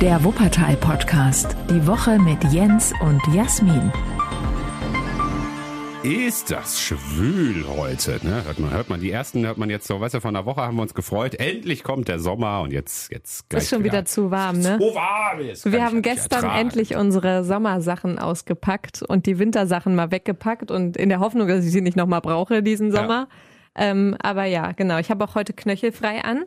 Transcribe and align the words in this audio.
Der 0.00 0.22
Wuppertal-Podcast. 0.24 1.56
Die 1.70 1.86
Woche 1.86 2.18
mit 2.18 2.42
Jens 2.52 2.92
und 3.00 3.20
Jasmin. 3.32 3.92
Ist 6.02 6.50
das 6.50 6.80
schwül 6.80 7.64
heute, 7.68 8.18
ne? 8.22 8.44
Hört 8.44 8.58
man, 8.58 8.70
hört 8.72 8.90
man 8.90 9.00
die 9.00 9.10
ersten, 9.10 9.46
hört 9.46 9.56
man 9.56 9.70
jetzt 9.70 9.86
so, 9.86 10.00
weißt 10.00 10.14
du, 10.14 10.20
von 10.20 10.34
der 10.34 10.44
Woche 10.44 10.62
haben 10.62 10.76
wir 10.76 10.82
uns 10.82 10.94
gefreut. 10.94 11.36
Endlich 11.36 11.84
kommt 11.84 12.08
der 12.08 12.18
Sommer 12.18 12.60
und 12.62 12.72
jetzt, 12.72 13.10
jetzt 13.12 13.48
gleich 13.48 13.62
Ist 13.62 13.70
schon 13.70 13.84
wieder, 13.84 14.04
zu 14.04 14.30
warm, 14.30 14.58
ne? 14.58 14.78
Zu 14.78 14.94
warm 14.94 15.40
ist. 15.40 15.70
Wir 15.70 15.84
haben 15.84 16.02
gestern 16.02 16.44
endlich 16.50 16.96
unsere 16.96 17.44
Sommersachen 17.44 18.18
ausgepackt 18.18 19.02
und 19.02 19.26
die 19.26 19.38
Wintersachen 19.38 19.94
mal 19.94 20.10
weggepackt 20.10 20.70
und 20.70 20.96
in 20.96 21.08
der 21.08 21.20
Hoffnung, 21.20 21.46
dass 21.46 21.64
ich 21.64 21.70
sie 21.70 21.80
nicht 21.80 21.96
nochmal 21.96 22.20
brauche 22.20 22.62
diesen 22.62 22.90
Sommer. 22.90 23.28
Ja. 23.78 23.90
Ähm, 23.90 24.16
aber 24.20 24.44
ja, 24.44 24.72
genau. 24.72 24.98
Ich 24.98 25.10
habe 25.10 25.24
auch 25.24 25.34
heute 25.36 25.52
knöchelfrei 25.52 26.22
an 26.22 26.44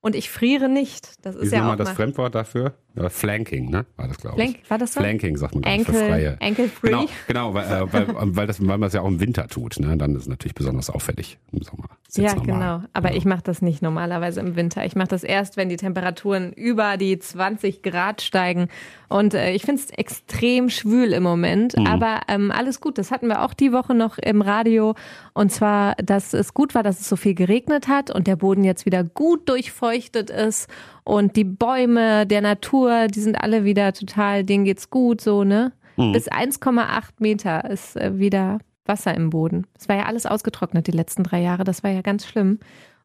und 0.00 0.14
ich 0.14 0.30
friere 0.30 0.68
nicht. 0.68 1.24
Das 1.24 1.34
ist 1.34 1.42
Wie 1.42 1.46
ist 1.46 1.52
ja 1.52 1.72
auch 1.72 1.76
das 1.76 1.88
mal 1.88 1.94
Fremdwort 1.94 2.34
dafür? 2.34 2.74
Ja, 2.94 3.08
Flanking, 3.10 3.70
ne? 3.70 3.86
War 3.96 4.08
das, 4.08 4.18
glaube 4.18 4.36
Flank, 4.36 4.58
ich. 4.62 4.70
war 4.70 4.78
das 4.78 4.92
so? 4.94 5.00
Flanking 5.00 5.36
sagt 5.36 5.54
man 5.54 5.62
Ankle, 5.64 5.94
für 5.94 6.06
Freie. 6.08 6.36
Ankle 6.40 6.68
free. 6.68 6.88
Genau, 6.90 7.06
genau 7.28 7.54
weil, 7.54 7.64
äh, 7.66 7.92
weil, 7.92 8.06
weil, 8.36 8.46
das, 8.48 8.60
weil 8.60 8.78
man 8.78 8.88
es 8.88 8.92
ja 8.94 9.02
auch 9.02 9.08
im 9.08 9.20
Winter 9.20 9.46
tut, 9.46 9.78
ne? 9.78 9.96
Dann 9.96 10.14
ist 10.16 10.22
es 10.22 10.28
natürlich 10.28 10.54
besonders 10.54 10.90
auffällig 10.90 11.38
im 11.52 11.62
Sommer. 11.62 11.84
Ja, 12.14 12.34
normal. 12.34 12.46
genau. 12.46 12.82
Aber 12.94 13.08
Genau. 13.10 13.18
ich 13.18 13.24
mache 13.26 13.42
das 13.44 13.62
nicht 13.62 13.82
normalerweise 13.82 14.40
im 14.40 14.56
Winter. 14.56 14.84
Ich 14.84 14.96
mache 14.96 15.08
das 15.08 15.22
erst, 15.22 15.56
wenn 15.56 15.68
die 15.68 15.76
Temperaturen 15.76 16.52
über 16.54 16.96
die 16.96 17.18
20 17.18 17.82
Grad 17.82 18.22
steigen. 18.22 18.68
Und 19.08 19.34
äh, 19.34 19.52
ich 19.52 19.62
finde 19.62 19.82
es 19.82 19.90
extrem 19.90 20.68
schwül 20.70 21.12
im 21.12 21.22
Moment. 21.22 21.76
Mhm. 21.76 21.86
Aber 21.86 22.20
ähm, 22.28 22.50
alles 22.50 22.80
gut. 22.80 22.98
Das 22.98 23.10
hatten 23.10 23.28
wir 23.28 23.42
auch 23.44 23.54
die 23.54 23.72
Woche 23.72 23.94
noch 23.94 24.18
im 24.18 24.40
Radio. 24.42 24.94
Und 25.34 25.52
zwar, 25.52 25.94
dass 25.96 26.32
es 26.32 26.52
gut 26.54 26.74
war, 26.74 26.82
dass 26.82 26.98
es 27.00 27.08
so 27.08 27.16
viel 27.16 27.34
geregnet 27.34 27.86
hat 27.88 28.10
und 28.10 28.26
der 28.26 28.36
Boden 28.36 28.64
jetzt 28.64 28.86
wieder 28.86 29.04
gut 29.04 29.48
durchfeuchtet 29.48 30.30
ist. 30.30 30.68
Und 31.08 31.36
die 31.36 31.44
Bäume 31.44 32.26
der 32.26 32.42
Natur, 32.42 33.06
die 33.06 33.20
sind 33.20 33.36
alle 33.36 33.64
wieder 33.64 33.94
total, 33.94 34.44
denen 34.44 34.66
geht's 34.66 34.90
gut, 34.90 35.22
so, 35.22 35.42
ne? 35.42 35.72
Mhm. 35.96 36.12
Bis 36.12 36.30
1,8 36.30 37.02
Meter 37.18 37.64
ist 37.64 37.96
äh, 37.96 38.18
wieder 38.18 38.58
Wasser 38.84 39.14
im 39.14 39.30
Boden. 39.30 39.66
Es 39.74 39.88
war 39.88 39.96
ja 39.96 40.04
alles 40.04 40.26
ausgetrocknet 40.26 40.86
die 40.86 40.92
letzten 40.92 41.22
drei 41.22 41.40
Jahre. 41.40 41.64
Das 41.64 41.82
war 41.82 41.90
ja 41.90 42.02
ganz 42.02 42.26
schlimm. 42.26 42.58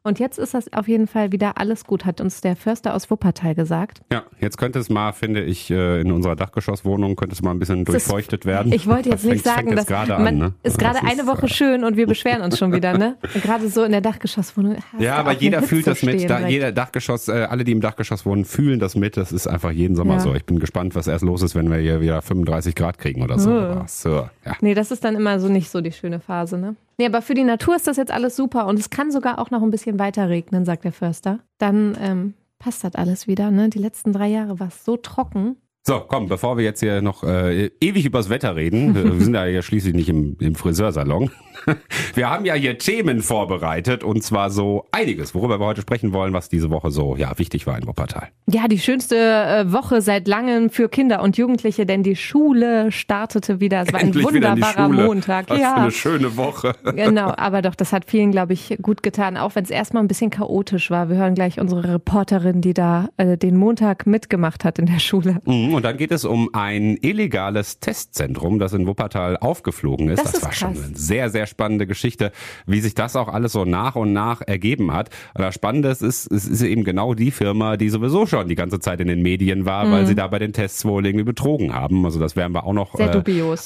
Und 0.06 0.18
jetzt 0.18 0.38
ist 0.38 0.52
das 0.52 0.70
auf 0.74 0.86
jeden 0.86 1.06
Fall 1.06 1.32
wieder 1.32 1.56
alles 1.56 1.84
gut, 1.86 2.04
hat 2.04 2.20
uns 2.20 2.42
der 2.42 2.56
Förster 2.56 2.94
aus 2.94 3.10
Wuppertal 3.10 3.54
gesagt. 3.54 4.02
Ja, 4.12 4.24
jetzt 4.38 4.58
könnte 4.58 4.78
es 4.78 4.90
mal, 4.90 5.12
finde 5.12 5.42
ich, 5.42 5.70
äh, 5.70 6.02
in 6.02 6.12
unserer 6.12 6.36
Dachgeschosswohnung 6.36 7.16
könnte 7.16 7.32
es 7.34 7.40
mal 7.40 7.52
ein 7.52 7.58
bisschen 7.58 7.86
Das 7.86 7.94
ist- 7.94 8.06
durchfeuchtet 8.10 8.44
werden. 8.44 8.70
Ich 8.70 8.86
wollte 8.86 9.08
jetzt 9.08 9.24
Das 9.24 9.30
nicht 9.32 9.42
fängt- 9.44 9.56
sagen, 9.56 9.66
fängt 9.68 9.78
dass 9.78 9.86
gerade 9.86 10.12
man 10.12 10.26
an, 10.26 10.36
ne? 10.38 10.52
ist 10.62 10.78
gerade 10.78 10.98
Das 11.00 11.10
eine 11.10 11.26
Woche 11.26 11.46
äh, 11.46 11.48
schön 11.48 11.84
und 11.84 11.96
wir 11.96 12.06
beschweren 12.06 12.42
uns 12.42 12.58
schon 12.58 12.70
wieder, 12.74 12.98
ne? 12.98 13.16
Gerade 13.42 13.66
so 13.70 13.82
in 13.82 13.92
der 13.92 14.02
Dachgeschosswohnung. 14.02 14.76
Ja, 14.98 15.16
aber 15.16 15.32
jeder 15.32 15.62
fühlt 15.62 15.86
das 15.86 16.02
mit. 16.02 16.28
Da, 16.28 16.46
jeder 16.48 16.70
Dachgeschoss, 16.70 17.28
äh, 17.28 17.46
alle, 17.48 17.64
die 17.64 17.72
im 17.72 17.80
Dachgeschoss 17.80 18.26
wohnen, 18.26 18.44
fühlen 18.44 18.80
das 18.80 18.96
mit. 18.96 19.16
Das 19.16 19.32
ist 19.32 19.46
einfach 19.46 19.70
jeden 19.70 19.96
Sommer 19.96 20.14
Ja. 20.14 20.20
so. 20.20 20.34
Ich 20.34 20.44
bin 20.44 20.58
gespannt, 20.58 20.94
was 20.94 21.06
erst 21.06 21.24
los 21.24 21.40
ist, 21.40 21.54
wenn 21.54 21.70
wir 21.70 21.78
hier 21.78 22.02
wieder 22.02 22.20
35 22.20 22.74
Grad 22.74 22.98
kriegen 22.98 23.22
oder 23.22 23.38
so. 23.38 23.50
Aber 23.50 23.84
so 23.88 24.28
ja. 24.44 24.52
Nee, 24.60 24.74
das 24.74 24.90
ist 24.90 25.02
dann 25.02 25.16
immer 25.16 25.40
so 25.40 25.48
nicht 25.48 25.70
so 25.70 25.80
die 25.80 25.92
schöne 25.92 26.20
Phase, 26.20 26.58
ne? 26.58 26.76
Nee, 26.98 27.06
aber 27.06 27.22
für 27.22 27.34
die 27.34 27.44
Natur 27.44 27.76
ist 27.76 27.86
das 27.86 27.96
jetzt 27.96 28.12
alles 28.12 28.36
super 28.36 28.66
und 28.66 28.78
es 28.78 28.90
kann 28.90 29.10
sogar 29.10 29.38
auch 29.38 29.50
noch 29.50 29.62
ein 29.62 29.70
bisschen 29.70 29.98
weiter 29.98 30.28
regnen, 30.28 30.64
sagt 30.64 30.84
der 30.84 30.92
Förster. 30.92 31.40
Dann 31.58 31.96
ähm, 32.00 32.34
passt 32.58 32.84
das 32.84 32.94
alles 32.94 33.26
wieder, 33.26 33.50
ne? 33.50 33.68
Die 33.68 33.78
letzten 33.78 34.12
drei 34.12 34.28
Jahre 34.28 34.60
war 34.60 34.68
es 34.68 34.84
so 34.84 34.96
trocken. 34.96 35.56
So, 35.86 36.00
komm, 36.00 36.28
bevor 36.28 36.56
wir 36.56 36.64
jetzt 36.64 36.80
hier 36.80 37.02
noch 37.02 37.24
äh, 37.24 37.70
ewig 37.80 38.06
übers 38.06 38.30
Wetter 38.30 38.56
reden, 38.56 38.94
wir 39.18 39.20
sind 39.20 39.34
ja 39.34 39.60
schließlich 39.60 39.94
nicht 39.94 40.08
im, 40.08 40.36
im 40.40 40.54
Friseursalon. 40.54 41.30
Wir 42.14 42.30
haben 42.30 42.44
ja 42.44 42.54
hier 42.54 42.78
Themen 42.78 43.22
vorbereitet 43.22 44.04
und 44.04 44.22
zwar 44.22 44.50
so 44.50 44.86
einiges, 44.92 45.34
worüber 45.34 45.58
wir 45.58 45.66
heute 45.66 45.80
sprechen 45.80 46.12
wollen, 46.12 46.32
was 46.32 46.48
diese 46.48 46.70
Woche 46.70 46.90
so 46.90 47.16
ja 47.16 47.38
wichtig 47.38 47.66
war 47.66 47.78
in 47.78 47.86
Wuppertal. 47.86 48.28
Ja, 48.46 48.68
die 48.68 48.78
schönste 48.78 49.16
äh, 49.16 49.72
Woche 49.72 50.00
seit 50.00 50.28
langem 50.28 50.70
für 50.70 50.88
Kinder 50.88 51.22
und 51.22 51.36
Jugendliche, 51.36 51.86
denn 51.86 52.02
die 52.02 52.16
Schule 52.16 52.92
startete 52.92 53.60
wieder. 53.60 53.82
Es 53.82 53.92
war 53.92 54.00
ein 54.00 54.06
Endlich 54.06 54.32
wieder 54.32 54.50
in 54.50 54.56
die 54.56 54.62
wunderbarer. 54.62 54.88
Montag. 54.88 55.48
Was 55.48 55.56
für 55.56 55.62
ja, 55.62 55.74
eine 55.74 55.90
schöne 55.90 56.36
Woche. 56.36 56.74
genau. 56.84 57.32
Aber 57.36 57.62
doch, 57.62 57.74
das 57.74 57.92
hat 57.92 58.04
vielen, 58.06 58.30
glaube 58.30 58.52
ich, 58.52 58.76
gut 58.82 59.02
getan, 59.02 59.36
auch 59.36 59.54
wenn 59.54 59.64
es 59.64 59.70
erstmal 59.70 60.02
ein 60.02 60.08
bisschen 60.08 60.30
chaotisch 60.30 60.90
war. 60.90 61.08
Wir 61.08 61.16
hören 61.16 61.34
gleich 61.34 61.60
unsere 61.60 61.94
Reporterin, 61.94 62.60
die 62.60 62.74
da 62.74 63.08
äh, 63.16 63.36
den 63.36 63.56
Montag 63.56 64.06
mitgemacht 64.06 64.64
hat 64.64 64.78
in 64.78 64.86
der 64.86 64.98
Schule. 64.98 65.40
Mhm, 65.44 65.74
Und 65.74 65.84
dann 65.84 65.96
geht 65.96 66.12
es 66.12 66.24
um 66.24 66.50
ein 66.52 66.96
illegales 67.00 67.80
Testzentrum, 67.80 68.58
das 68.58 68.72
in 68.72 68.86
Wuppertal 68.86 69.36
aufgeflogen 69.38 70.08
ist. 70.08 70.24
Das 70.24 70.34
ist 70.34 70.42
war 70.44 70.52
schon 70.52 70.74
krass. 70.74 70.84
eine 70.84 70.96
sehr, 70.96 71.30
sehr 71.30 71.43
spannende 71.46 71.86
Geschichte, 71.86 72.32
wie 72.66 72.80
sich 72.80 72.94
das 72.94 73.16
auch 73.16 73.28
alles 73.28 73.52
so 73.52 73.64
nach 73.64 73.96
und 73.96 74.12
nach 74.12 74.40
ergeben 74.40 74.92
hat. 74.92 75.10
Und 75.34 75.42
das 75.42 75.54
Spannende 75.54 75.88
ist, 75.90 76.02
es 76.02 76.26
ist 76.26 76.62
eben 76.62 76.84
genau 76.84 77.14
die 77.14 77.30
Firma, 77.30 77.76
die 77.76 77.88
sowieso 77.88 78.26
schon 78.26 78.48
die 78.48 78.54
ganze 78.54 78.80
Zeit 78.80 79.00
in 79.00 79.08
den 79.08 79.22
Medien 79.22 79.64
war, 79.66 79.90
weil 79.90 80.06
sie 80.06 80.14
da 80.14 80.26
bei 80.28 80.38
den 80.38 80.52
Tests 80.52 80.84
wohl 80.84 81.04
irgendwie 81.06 81.24
betrogen 81.24 81.74
haben. 81.74 82.04
Also 82.04 82.18
das 82.20 82.36
werden 82.36 82.52
wir 82.54 82.64
auch 82.64 82.72
noch 82.72 82.94
Mhm. 82.94 83.00
äh, 83.00 83.04
Sehr 83.04 83.14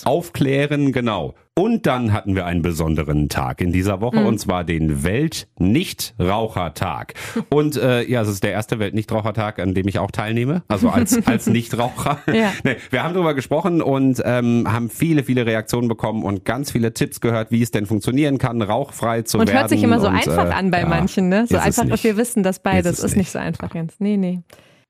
aufklären, 0.06 0.92
genau. 0.92 1.34
Und 1.58 1.86
dann 1.86 2.12
hatten 2.12 2.36
wir 2.36 2.46
einen 2.46 2.62
besonderen 2.62 3.28
Tag 3.28 3.60
in 3.60 3.72
dieser 3.72 3.96
Mhm. 3.96 4.00
Woche 4.00 4.24
und 4.24 4.38
zwar 4.38 4.62
den 4.62 5.02
Welt-Nichtrauchertag. 5.02 7.14
Und 7.50 7.76
äh, 7.76 8.08
ja, 8.08 8.22
es 8.22 8.28
ist 8.28 8.44
der 8.44 8.52
erste 8.52 8.78
Welt-Nichtrauchertag, 8.78 9.58
an 9.58 9.74
dem 9.74 9.88
ich 9.88 9.98
auch 9.98 10.12
teilnehme, 10.12 10.62
also 10.68 10.88
als, 10.88 11.18
als 11.26 11.48
Nichtraucher. 11.48 12.18
Ja. 12.32 12.52
Nee, 12.62 12.76
wir 12.90 13.02
haben 13.02 13.14
darüber 13.14 13.34
gesprochen 13.34 13.82
und 13.82 14.22
ähm, 14.24 14.70
haben 14.70 14.88
viele, 14.90 15.24
viele 15.24 15.46
Reaktionen 15.46 15.88
bekommen 15.88 16.22
und 16.22 16.44
ganz 16.44 16.70
viele 16.70 16.94
Tipps 16.94 17.20
gehört, 17.20 17.50
wie 17.50 17.62
es 17.62 17.72
denn 17.72 17.86
funktionieren 17.86 18.38
kann, 18.38 18.62
rauchfrei 18.62 19.22
zu 19.22 19.38
Und 19.38 19.48
werden. 19.48 19.58
hört 19.58 19.70
sich 19.70 19.82
immer 19.82 19.98
so 19.98 20.06
und, 20.06 20.14
einfach 20.14 20.46
äh, 20.46 20.52
an 20.52 20.70
bei 20.70 20.82
ja, 20.82 20.88
manchen, 20.88 21.28
ne? 21.28 21.44
So 21.48 21.56
einfach, 21.56 21.82
nicht. 21.84 22.04
wir 22.04 22.16
wissen 22.16 22.44
das 22.44 22.60
beides 22.60 22.98
Ist 22.98 23.04
ist, 23.04 23.16
nicht 23.16 23.18
nicht. 23.18 23.32
so 23.32 23.40
einfach, 23.40 23.74
Jens. 23.74 23.94
Nee, 23.98 24.16
nee. 24.16 24.42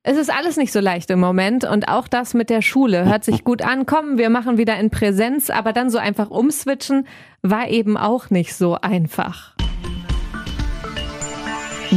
Es 0.04 0.16
ist 0.16 0.32
alles 0.32 0.56
nicht 0.56 0.72
so 0.72 0.78
leicht 0.78 1.10
im 1.10 1.18
Moment 1.18 1.64
und 1.64 1.88
auch 1.88 2.06
das 2.06 2.32
mit 2.32 2.50
der 2.50 2.62
Schule 2.62 3.04
hört 3.04 3.24
sich 3.24 3.42
gut 3.42 3.62
an. 3.62 3.84
Komm, 3.84 4.16
wir 4.16 4.30
machen 4.30 4.56
wieder 4.56 4.78
in 4.78 4.90
Präsenz, 4.90 5.50
aber 5.50 5.72
dann 5.72 5.90
so 5.90 5.98
einfach 5.98 6.30
umswitchen 6.30 7.06
war 7.42 7.68
eben 7.68 7.96
auch 7.96 8.30
nicht 8.30 8.54
so 8.54 8.76
einfach. 8.76 9.56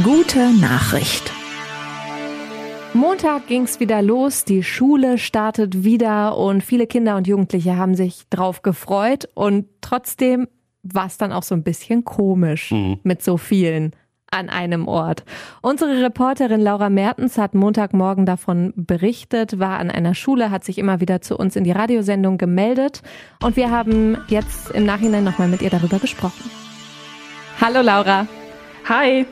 Gute 0.02 0.52
Nachricht. 0.60 1.32
Montag 2.92 3.46
ging's 3.46 3.78
wieder 3.78 4.02
los, 4.02 4.44
die 4.44 4.64
Schule 4.64 5.16
startet 5.16 5.84
wieder 5.84 6.36
und 6.36 6.62
viele 6.62 6.88
Kinder 6.88 7.16
und 7.16 7.28
Jugendliche 7.28 7.76
haben 7.76 7.94
sich 7.94 8.28
drauf 8.30 8.62
gefreut 8.62 9.28
und 9.34 9.66
trotzdem 9.80 10.48
war 10.82 11.06
es 11.06 11.18
dann 11.18 11.32
auch 11.32 11.44
so 11.44 11.54
ein 11.54 11.62
bisschen 11.62 12.04
komisch 12.04 12.74
mit 13.04 13.22
so 13.22 13.36
vielen 13.36 13.92
an 14.32 14.48
einem 14.48 14.88
Ort. 14.88 15.24
Unsere 15.60 16.02
Reporterin 16.02 16.60
Laura 16.60 16.90
Mertens 16.90 17.38
hat 17.38 17.54
Montagmorgen 17.54 18.26
davon 18.26 18.72
berichtet, 18.74 19.58
war 19.58 19.78
an 19.78 19.90
einer 19.90 20.14
Schule, 20.14 20.50
hat 20.50 20.64
sich 20.64 20.78
immer 20.78 21.00
wieder 21.00 21.20
zu 21.20 21.36
uns 21.36 21.54
in 21.54 21.64
die 21.64 21.72
Radiosendung 21.72 22.38
gemeldet 22.38 23.02
und 23.42 23.56
wir 23.56 23.70
haben 23.70 24.16
jetzt 24.28 24.70
im 24.70 24.84
Nachhinein 24.84 25.24
nochmal 25.24 25.48
mit 25.48 25.62
ihr 25.62 25.70
darüber 25.70 25.98
gesprochen. 25.98 26.50
Hallo 27.60 27.80
Laura. 27.82 28.26
Hi. 28.88 29.26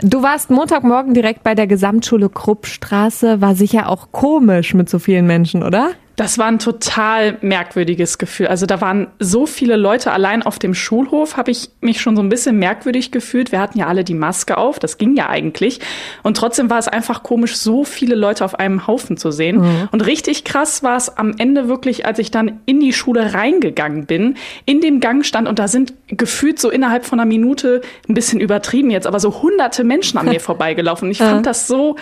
Du 0.00 0.22
warst 0.22 0.50
Montagmorgen 0.50 1.14
direkt 1.14 1.42
bei 1.42 1.54
der 1.54 1.66
Gesamtschule 1.66 2.28
Kruppstraße. 2.28 3.40
War 3.40 3.54
sicher 3.54 3.88
auch 3.88 4.12
komisch 4.12 4.74
mit 4.74 4.88
so 4.88 4.98
vielen 4.98 5.26
Menschen, 5.26 5.62
oder? 5.62 5.90
Das 6.16 6.38
war 6.38 6.46
ein 6.46 6.58
total 6.58 7.36
merkwürdiges 7.42 8.16
Gefühl. 8.16 8.46
Also 8.46 8.64
da 8.64 8.80
waren 8.80 9.08
so 9.18 9.44
viele 9.44 9.76
Leute 9.76 10.12
allein 10.12 10.42
auf 10.42 10.58
dem 10.58 10.74
Schulhof, 10.74 11.36
habe 11.36 11.50
ich 11.50 11.68
mich 11.82 12.00
schon 12.00 12.16
so 12.16 12.22
ein 12.22 12.30
bisschen 12.30 12.58
merkwürdig 12.58 13.12
gefühlt. 13.12 13.52
Wir 13.52 13.60
hatten 13.60 13.78
ja 13.78 13.86
alle 13.86 14.02
die 14.02 14.14
Maske 14.14 14.56
auf, 14.56 14.78
das 14.78 14.96
ging 14.96 15.14
ja 15.14 15.28
eigentlich. 15.28 15.80
Und 16.22 16.38
trotzdem 16.38 16.70
war 16.70 16.78
es 16.78 16.88
einfach 16.88 17.22
komisch, 17.22 17.56
so 17.56 17.84
viele 17.84 18.14
Leute 18.14 18.46
auf 18.46 18.58
einem 18.58 18.86
Haufen 18.86 19.18
zu 19.18 19.30
sehen. 19.30 19.88
Und 19.92 20.06
richtig 20.06 20.44
krass 20.44 20.82
war 20.82 20.96
es 20.96 21.18
am 21.18 21.34
Ende 21.36 21.68
wirklich, 21.68 22.06
als 22.06 22.18
ich 22.18 22.30
dann 22.30 22.60
in 22.64 22.80
die 22.80 22.94
Schule 22.94 23.34
reingegangen 23.34 24.06
bin, 24.06 24.36
in 24.64 24.80
dem 24.80 25.00
Gang 25.00 25.24
stand 25.24 25.46
und 25.46 25.58
da 25.58 25.68
sind 25.68 25.92
gefühlt 26.08 26.58
so 26.58 26.70
innerhalb 26.70 27.04
von 27.04 27.20
einer 27.20 27.28
Minute, 27.28 27.82
ein 28.08 28.14
bisschen 28.14 28.40
übertrieben 28.40 28.90
jetzt, 28.90 29.06
aber 29.06 29.20
so 29.20 29.42
hunderte 29.42 29.84
Menschen 29.84 30.18
an 30.18 30.26
mir 30.26 30.40
vorbeigelaufen. 30.46 31.08
Und 31.08 31.12
ich 31.12 31.18
fand 31.18 31.44
das 31.44 31.66
so 31.66 31.96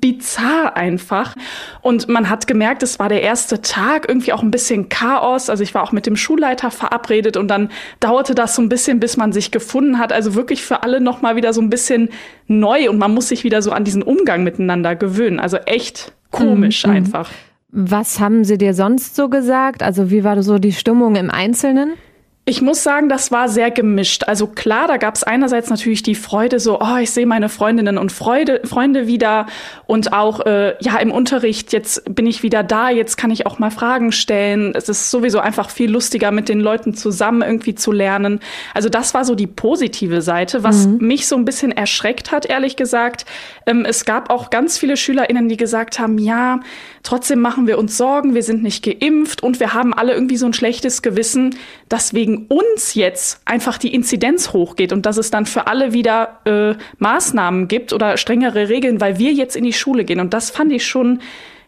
bizarr 0.00 0.76
einfach. 0.76 1.34
Und 1.80 2.08
man 2.08 2.30
hat 2.30 2.46
gemerkt, 2.46 2.82
es 2.82 2.98
war 2.98 3.08
der 3.08 3.22
erste 3.22 3.60
Tag, 3.60 4.08
irgendwie 4.08 4.32
auch 4.32 4.42
ein 4.42 4.50
bisschen 4.50 4.88
Chaos. 4.88 5.50
Also 5.50 5.62
ich 5.62 5.74
war 5.74 5.82
auch 5.82 5.92
mit 5.92 6.06
dem 6.06 6.16
Schulleiter 6.16 6.70
verabredet 6.70 7.36
und 7.36 7.48
dann 7.48 7.70
dauerte 8.00 8.34
das 8.34 8.54
so 8.54 8.62
ein 8.62 8.68
bisschen, 8.68 9.00
bis 9.00 9.16
man 9.16 9.32
sich 9.32 9.50
gefunden 9.50 9.98
hat. 9.98 10.12
Also 10.12 10.34
wirklich 10.34 10.62
für 10.62 10.82
alle 10.82 11.00
nochmal 11.00 11.36
wieder 11.36 11.52
so 11.52 11.60
ein 11.60 11.70
bisschen 11.70 12.08
neu 12.46 12.90
und 12.90 12.98
man 12.98 13.12
muss 13.12 13.28
sich 13.28 13.44
wieder 13.44 13.62
so 13.62 13.72
an 13.72 13.84
diesen 13.84 14.02
Umgang 14.02 14.44
miteinander 14.44 14.96
gewöhnen. 14.96 15.40
Also 15.40 15.58
echt 15.58 16.12
komisch 16.30 16.84
einfach. 16.84 17.30
Was 17.70 18.20
haben 18.20 18.44
sie 18.44 18.58
dir 18.58 18.74
sonst 18.74 19.16
so 19.16 19.28
gesagt? 19.28 19.82
Also 19.82 20.10
wie 20.10 20.24
war 20.24 20.42
so 20.42 20.58
die 20.58 20.72
Stimmung 20.72 21.16
im 21.16 21.30
Einzelnen? 21.30 21.94
Ich 22.52 22.60
muss 22.60 22.82
sagen, 22.82 23.08
das 23.08 23.32
war 23.32 23.48
sehr 23.48 23.70
gemischt. 23.70 24.24
Also 24.24 24.46
klar, 24.46 24.86
da 24.86 24.98
gab 24.98 25.14
es 25.14 25.22
einerseits 25.22 25.70
natürlich 25.70 26.02
die 26.02 26.14
Freude, 26.14 26.60
so, 26.60 26.82
oh, 26.82 26.98
ich 27.00 27.10
sehe 27.10 27.24
meine 27.24 27.48
Freundinnen 27.48 27.96
und 27.96 28.12
Freude, 28.12 28.60
Freunde 28.64 29.06
wieder 29.06 29.46
und 29.86 30.12
auch, 30.12 30.40
äh, 30.40 30.74
ja, 30.80 30.98
im 30.98 31.12
Unterricht, 31.12 31.72
jetzt 31.72 32.14
bin 32.14 32.26
ich 32.26 32.42
wieder 32.42 32.62
da, 32.62 32.90
jetzt 32.90 33.16
kann 33.16 33.30
ich 33.30 33.46
auch 33.46 33.58
mal 33.58 33.70
Fragen 33.70 34.12
stellen. 34.12 34.74
Es 34.74 34.90
ist 34.90 35.10
sowieso 35.10 35.40
einfach 35.40 35.70
viel 35.70 35.90
lustiger, 35.90 36.30
mit 36.30 36.50
den 36.50 36.60
Leuten 36.60 36.92
zusammen 36.92 37.40
irgendwie 37.40 37.74
zu 37.74 37.90
lernen. 37.90 38.40
Also 38.74 38.90
das 38.90 39.14
war 39.14 39.24
so 39.24 39.34
die 39.34 39.46
positive 39.46 40.20
Seite, 40.20 40.62
was 40.62 40.86
mhm. 40.86 40.98
mich 40.98 41.28
so 41.28 41.36
ein 41.36 41.46
bisschen 41.46 41.72
erschreckt 41.72 42.32
hat, 42.32 42.44
ehrlich 42.44 42.76
gesagt. 42.76 43.24
Ähm, 43.64 43.86
es 43.86 44.04
gab 44.04 44.28
auch 44.28 44.50
ganz 44.50 44.76
viele 44.76 44.98
SchülerInnen, 44.98 45.48
die 45.48 45.56
gesagt 45.56 45.98
haben, 45.98 46.18
ja, 46.18 46.60
trotzdem 47.02 47.40
machen 47.40 47.66
wir 47.66 47.78
uns 47.78 47.96
Sorgen, 47.96 48.34
wir 48.34 48.42
sind 48.42 48.62
nicht 48.62 48.84
geimpft 48.84 49.42
und 49.42 49.58
wir 49.58 49.72
haben 49.72 49.94
alle 49.94 50.12
irgendwie 50.12 50.36
so 50.36 50.44
ein 50.44 50.52
schlechtes 50.52 51.00
Gewissen, 51.00 51.56
dass 51.88 52.12
wegen 52.12 52.41
uns 52.48 52.94
jetzt 52.94 53.40
einfach 53.44 53.78
die 53.78 53.94
Inzidenz 53.94 54.52
hochgeht 54.52 54.92
und 54.92 55.06
dass 55.06 55.16
es 55.16 55.30
dann 55.30 55.46
für 55.46 55.66
alle 55.66 55.92
wieder 55.92 56.40
äh, 56.44 56.74
Maßnahmen 56.98 57.68
gibt 57.68 57.92
oder 57.92 58.16
strengere 58.16 58.68
Regeln, 58.68 59.00
weil 59.00 59.18
wir 59.18 59.32
jetzt 59.32 59.56
in 59.56 59.64
die 59.64 59.72
Schule 59.72 60.04
gehen. 60.04 60.20
Und 60.20 60.34
das 60.34 60.50
fand 60.50 60.72
ich 60.72 60.86
schon 60.86 61.20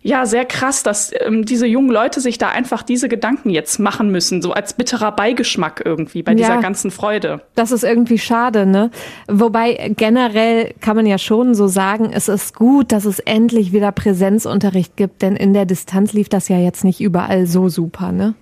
ja 0.05 0.26
sehr 0.26 0.44
krass, 0.44 0.82
dass 0.82 1.12
ähm, 1.19 1.44
diese 1.44 1.67
jungen 1.67 1.91
Leute 1.91 2.21
sich 2.21 2.38
da 2.38 2.50
einfach 2.50 2.82
diese 2.82 3.09
Gedanken 3.09 3.50
jetzt 3.50 3.79
machen 3.81 4.11
müssen, 4.11 4.43
so 4.43 4.53
als 4.53 4.75
bitterer 4.75 5.11
Beigeschmack 5.12 5.82
irgendwie 5.85 6.23
bei 6.23 6.35
dieser 6.35 6.59
ganzen 6.61 6.91
Freude. 6.91 7.41
Das 7.55 7.73
ist 7.73 7.85
irgendwie 7.85 8.19
schade, 8.19 8.67
ne? 8.67 8.91
Wobei 9.29 9.93
generell 9.97 10.75
kann 10.81 10.94
man 10.94 11.06
ja 11.06 11.17
schon 11.17 11.55
so 11.55 11.67
sagen, 11.67 12.11
es 12.12 12.29
ist 12.29 12.55
gut, 12.55 12.93
dass 12.93 13.06
es 13.06 13.19
endlich 13.19 13.73
wieder 13.73 13.93
Präsenzunterricht 13.93 14.94
gibt, 14.97 15.23
denn 15.23 15.37
in 15.37 15.55
der 15.55 15.65
Distanz 15.65 16.12
lief 16.12 16.29
das 16.29 16.49
ja 16.49 16.59
jetzt 16.59 16.85
nicht 16.85 17.00
überall 17.00 17.47
so 17.47 17.71
super, 17.71 18.12
ne? 18.12 18.35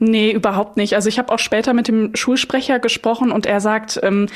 Nee, 0.00 0.30
überhaupt 0.30 0.76
nicht. 0.76 0.94
Also 0.94 1.08
ich 1.08 1.18
habe 1.18 1.32
auch 1.32 1.40
später 1.40 1.74
mit 1.74 1.88
dem 1.88 2.14
Schulsprecher 2.14 2.78
gesprochen 2.78 3.32
und 3.32 3.46
er 3.46 3.60
sagt, 3.60 3.98
ähm, 4.02 4.26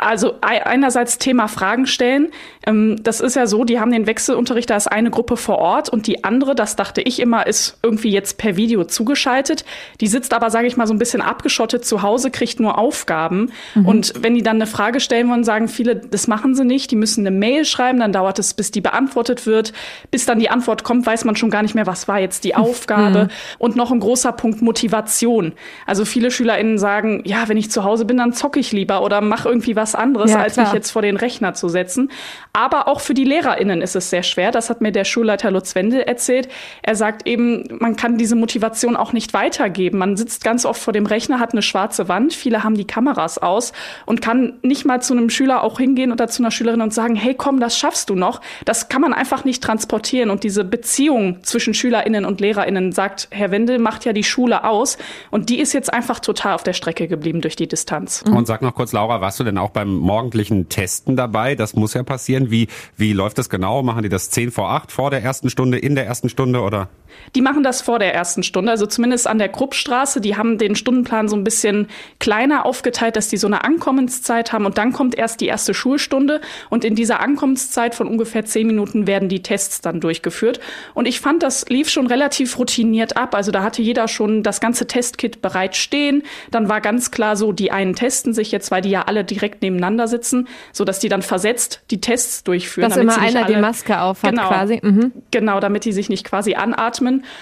also 0.00 0.36
einerseits 0.40 1.18
Thema 1.18 1.46
Fragen 1.46 1.86
stellen. 1.86 2.28
Ähm, 2.66 2.96
das 3.02 3.20
ist 3.20 3.36
ja 3.36 3.46
so, 3.46 3.64
die 3.64 3.78
haben 3.78 3.92
den 3.92 4.06
Wechselunterricht, 4.06 4.70
da 4.70 4.76
ist 4.76 4.86
eine 4.86 5.10
Gruppe 5.10 5.36
vor 5.36 5.58
Ort 5.58 5.88
und 5.88 6.06
die 6.06 6.24
andere, 6.24 6.54
das 6.54 6.74
dachte 6.76 7.02
ich 7.02 7.20
immer, 7.20 7.46
ist 7.46 7.78
irgendwie 7.82 8.10
jetzt 8.10 8.38
per 8.38 8.56
Video 8.56 8.84
zugeschaltet. 8.84 9.64
Die 10.00 10.06
sitzt 10.06 10.32
aber, 10.32 10.50
sage 10.50 10.66
ich 10.66 10.76
mal, 10.76 10.86
so 10.86 10.94
ein 10.94 10.98
bisschen 10.98 11.20
abgeschottet 11.20 11.84
zu 11.84 12.02
Hause, 12.02 12.30
kriegt 12.30 12.60
nur 12.60 12.78
Aufgaben. 12.78 13.52
Mhm. 13.74 13.86
Und 13.86 14.14
wenn 14.22 14.34
die 14.34 14.42
dann 14.42 14.56
eine 14.56 14.66
Frage 14.66 15.00
stellen 15.00 15.28
wollen, 15.28 15.44
sagen 15.44 15.68
viele, 15.68 15.96
das 15.96 16.26
machen 16.26 16.54
sie 16.54 16.64
nicht. 16.64 16.90
Die 16.90 16.96
müssen 16.96 17.26
eine 17.26 17.36
Mail 17.36 17.64
schreiben, 17.64 18.00
dann 18.00 18.12
dauert 18.12 18.38
es, 18.38 18.54
bis 18.54 18.70
die 18.70 18.80
beantwortet 18.80 19.46
wird. 19.46 19.72
Bis 20.10 20.24
dann 20.26 20.38
die 20.38 20.50
Antwort 20.50 20.82
kommt, 20.82 21.06
weiß 21.06 21.24
man 21.24 21.36
schon 21.36 21.50
gar 21.50 21.62
nicht 21.62 21.74
mehr, 21.74 21.86
was 21.86 22.08
war 22.08 22.18
jetzt 22.18 22.44
die 22.44 22.54
Aufgabe. 22.56 23.24
Mhm. 23.24 23.30
Und 23.58 23.76
noch 23.76 23.92
ein 23.92 24.00
großer 24.00 24.32
Punkt 24.32 24.62
Motivation. 24.62 25.52
Also 25.86 26.04
viele 26.04 26.30
SchülerInnen 26.30 26.78
sagen, 26.78 27.22
ja, 27.26 27.48
wenn 27.48 27.56
ich 27.56 27.70
zu 27.70 27.84
Hause 27.84 28.06
bin, 28.06 28.16
dann 28.16 28.32
zocke 28.32 28.58
ich 28.58 28.72
lieber 28.72 29.02
oder 29.02 29.20
mache 29.20 29.48
irgendwie 29.48 29.76
was 29.76 29.89
was 29.92 30.00
anderes, 30.00 30.30
ja, 30.30 30.38
als 30.38 30.56
mich 30.56 30.72
jetzt 30.72 30.90
vor 30.90 31.02
den 31.02 31.16
Rechner 31.16 31.54
zu 31.54 31.68
setzen. 31.68 32.10
Aber 32.52 32.88
auch 32.88 33.00
für 33.00 33.14
die 33.14 33.24
LehrerInnen 33.24 33.82
ist 33.82 33.96
es 33.96 34.10
sehr 34.10 34.22
schwer. 34.22 34.50
Das 34.50 34.70
hat 34.70 34.80
mir 34.80 34.92
der 34.92 35.04
Schulleiter 35.04 35.50
Lutz 35.50 35.74
Wendel 35.74 36.00
erzählt. 36.00 36.48
Er 36.82 36.94
sagt 36.94 37.26
eben, 37.26 37.64
man 37.78 37.96
kann 37.96 38.18
diese 38.18 38.36
Motivation 38.36 38.96
auch 38.96 39.12
nicht 39.12 39.34
weitergeben. 39.34 39.98
Man 39.98 40.16
sitzt 40.16 40.44
ganz 40.44 40.64
oft 40.64 40.80
vor 40.80 40.92
dem 40.92 41.06
Rechner, 41.06 41.40
hat 41.40 41.52
eine 41.52 41.62
schwarze 41.62 42.08
Wand. 42.08 42.32
Viele 42.32 42.64
haben 42.64 42.74
die 42.74 42.86
Kameras 42.86 43.38
aus 43.38 43.72
und 44.06 44.22
kann 44.22 44.54
nicht 44.62 44.84
mal 44.84 45.02
zu 45.02 45.14
einem 45.14 45.30
Schüler 45.30 45.62
auch 45.62 45.78
hingehen 45.78 46.12
oder 46.12 46.28
zu 46.28 46.42
einer 46.42 46.50
Schülerin 46.50 46.80
und 46.80 46.94
sagen, 46.94 47.16
hey, 47.16 47.34
komm, 47.34 47.60
das 47.60 47.76
schaffst 47.76 48.10
du 48.10 48.14
noch. 48.14 48.40
Das 48.64 48.88
kann 48.88 49.00
man 49.00 49.12
einfach 49.12 49.44
nicht 49.44 49.62
transportieren. 49.62 50.30
Und 50.30 50.44
diese 50.44 50.64
Beziehung 50.64 51.42
zwischen 51.42 51.74
SchülerInnen 51.74 52.24
und 52.24 52.40
LehrerInnen, 52.40 52.92
sagt 52.92 53.28
Herr 53.30 53.50
Wendel, 53.50 53.78
macht 53.78 54.04
ja 54.04 54.12
die 54.12 54.24
Schule 54.24 54.64
aus. 54.64 54.98
Und 55.30 55.48
die 55.48 55.60
ist 55.60 55.72
jetzt 55.72 55.92
einfach 55.92 56.20
total 56.20 56.54
auf 56.54 56.62
der 56.62 56.72
Strecke 56.72 57.08
geblieben 57.08 57.40
durch 57.40 57.56
die 57.56 57.68
Distanz. 57.68 58.22
Und 58.26 58.46
sag 58.46 58.62
noch 58.62 58.74
kurz, 58.74 58.92
Laura, 58.92 59.20
warst 59.20 59.40
du 59.40 59.44
denn 59.44 59.58
auch 59.58 59.70
bei 59.70 59.79
beim 59.80 59.94
morgendlichen 59.94 60.68
Testen 60.68 61.16
dabei. 61.16 61.54
Das 61.54 61.74
muss 61.74 61.94
ja 61.94 62.02
passieren. 62.02 62.50
Wie, 62.50 62.68
wie 62.96 63.14
läuft 63.14 63.38
das 63.38 63.48
genau? 63.48 63.82
Machen 63.82 64.02
die 64.02 64.08
das 64.10 64.30
10 64.30 64.50
vor 64.50 64.70
8 64.70 64.92
vor 64.92 65.10
der 65.10 65.22
ersten 65.22 65.48
Stunde, 65.48 65.78
in 65.78 65.94
der 65.94 66.06
ersten 66.06 66.28
Stunde 66.28 66.60
oder? 66.60 66.88
Die 67.34 67.40
machen 67.40 67.62
das 67.62 67.82
vor 67.82 67.98
der 67.98 68.14
ersten 68.14 68.42
Stunde, 68.42 68.70
also 68.70 68.86
zumindest 68.86 69.26
an 69.26 69.38
der 69.38 69.48
Kruppstraße. 69.48 70.20
Die 70.20 70.36
haben 70.36 70.58
den 70.58 70.74
Stundenplan 70.74 71.28
so 71.28 71.36
ein 71.36 71.44
bisschen 71.44 71.88
kleiner 72.18 72.66
aufgeteilt, 72.66 73.16
dass 73.16 73.28
die 73.28 73.36
so 73.36 73.46
eine 73.46 73.64
Ankommenszeit 73.64 74.52
haben 74.52 74.66
und 74.66 74.78
dann 74.78 74.92
kommt 74.92 75.16
erst 75.16 75.40
die 75.40 75.46
erste 75.46 75.74
Schulstunde 75.74 76.40
und 76.68 76.84
in 76.84 76.94
dieser 76.94 77.20
Ankommenszeit 77.20 77.94
von 77.94 78.06
ungefähr 78.06 78.44
zehn 78.44 78.66
Minuten 78.66 79.06
werden 79.06 79.28
die 79.28 79.42
Tests 79.42 79.80
dann 79.80 80.00
durchgeführt. 80.00 80.60
Und 80.94 81.06
ich 81.06 81.20
fand, 81.20 81.42
das 81.42 81.68
lief 81.68 81.88
schon 81.88 82.06
relativ 82.06 82.58
routiniert 82.58 83.16
ab. 83.16 83.34
Also 83.34 83.50
da 83.50 83.62
hatte 83.62 83.82
jeder 83.82 84.08
schon 84.08 84.42
das 84.42 84.60
ganze 84.60 84.86
Testkit 84.86 85.42
bereit 85.42 85.76
stehen. 85.76 86.22
Dann 86.50 86.68
war 86.68 86.80
ganz 86.80 87.10
klar 87.10 87.36
so, 87.36 87.52
die 87.52 87.70
einen 87.70 87.94
testen 87.94 88.34
sich 88.34 88.52
jetzt, 88.52 88.70
weil 88.70 88.82
die 88.82 88.90
ja 88.90 89.02
alle 89.02 89.24
direkt 89.24 89.62
nebeneinander 89.62 90.08
sitzen, 90.08 90.48
so 90.72 90.84
dass 90.84 90.98
die 90.98 91.08
dann 91.08 91.22
versetzt 91.22 91.82
die 91.90 92.00
Tests 92.00 92.44
durchführen. 92.44 92.88
Dass 92.88 92.98
immer 92.98 93.18
einer 93.18 93.44
die 93.44 93.56
Maske 93.56 94.00
auf 94.00 94.22
hat 94.22 94.30
genau, 94.30 94.48
quasi. 94.48 94.80
Mhm. 94.82 95.12
Genau, 95.30 95.60
damit 95.60 95.84
die 95.84 95.92
sich 95.92 96.08
nicht 96.08 96.24
quasi 96.24 96.54
anatmen. 96.54 96.99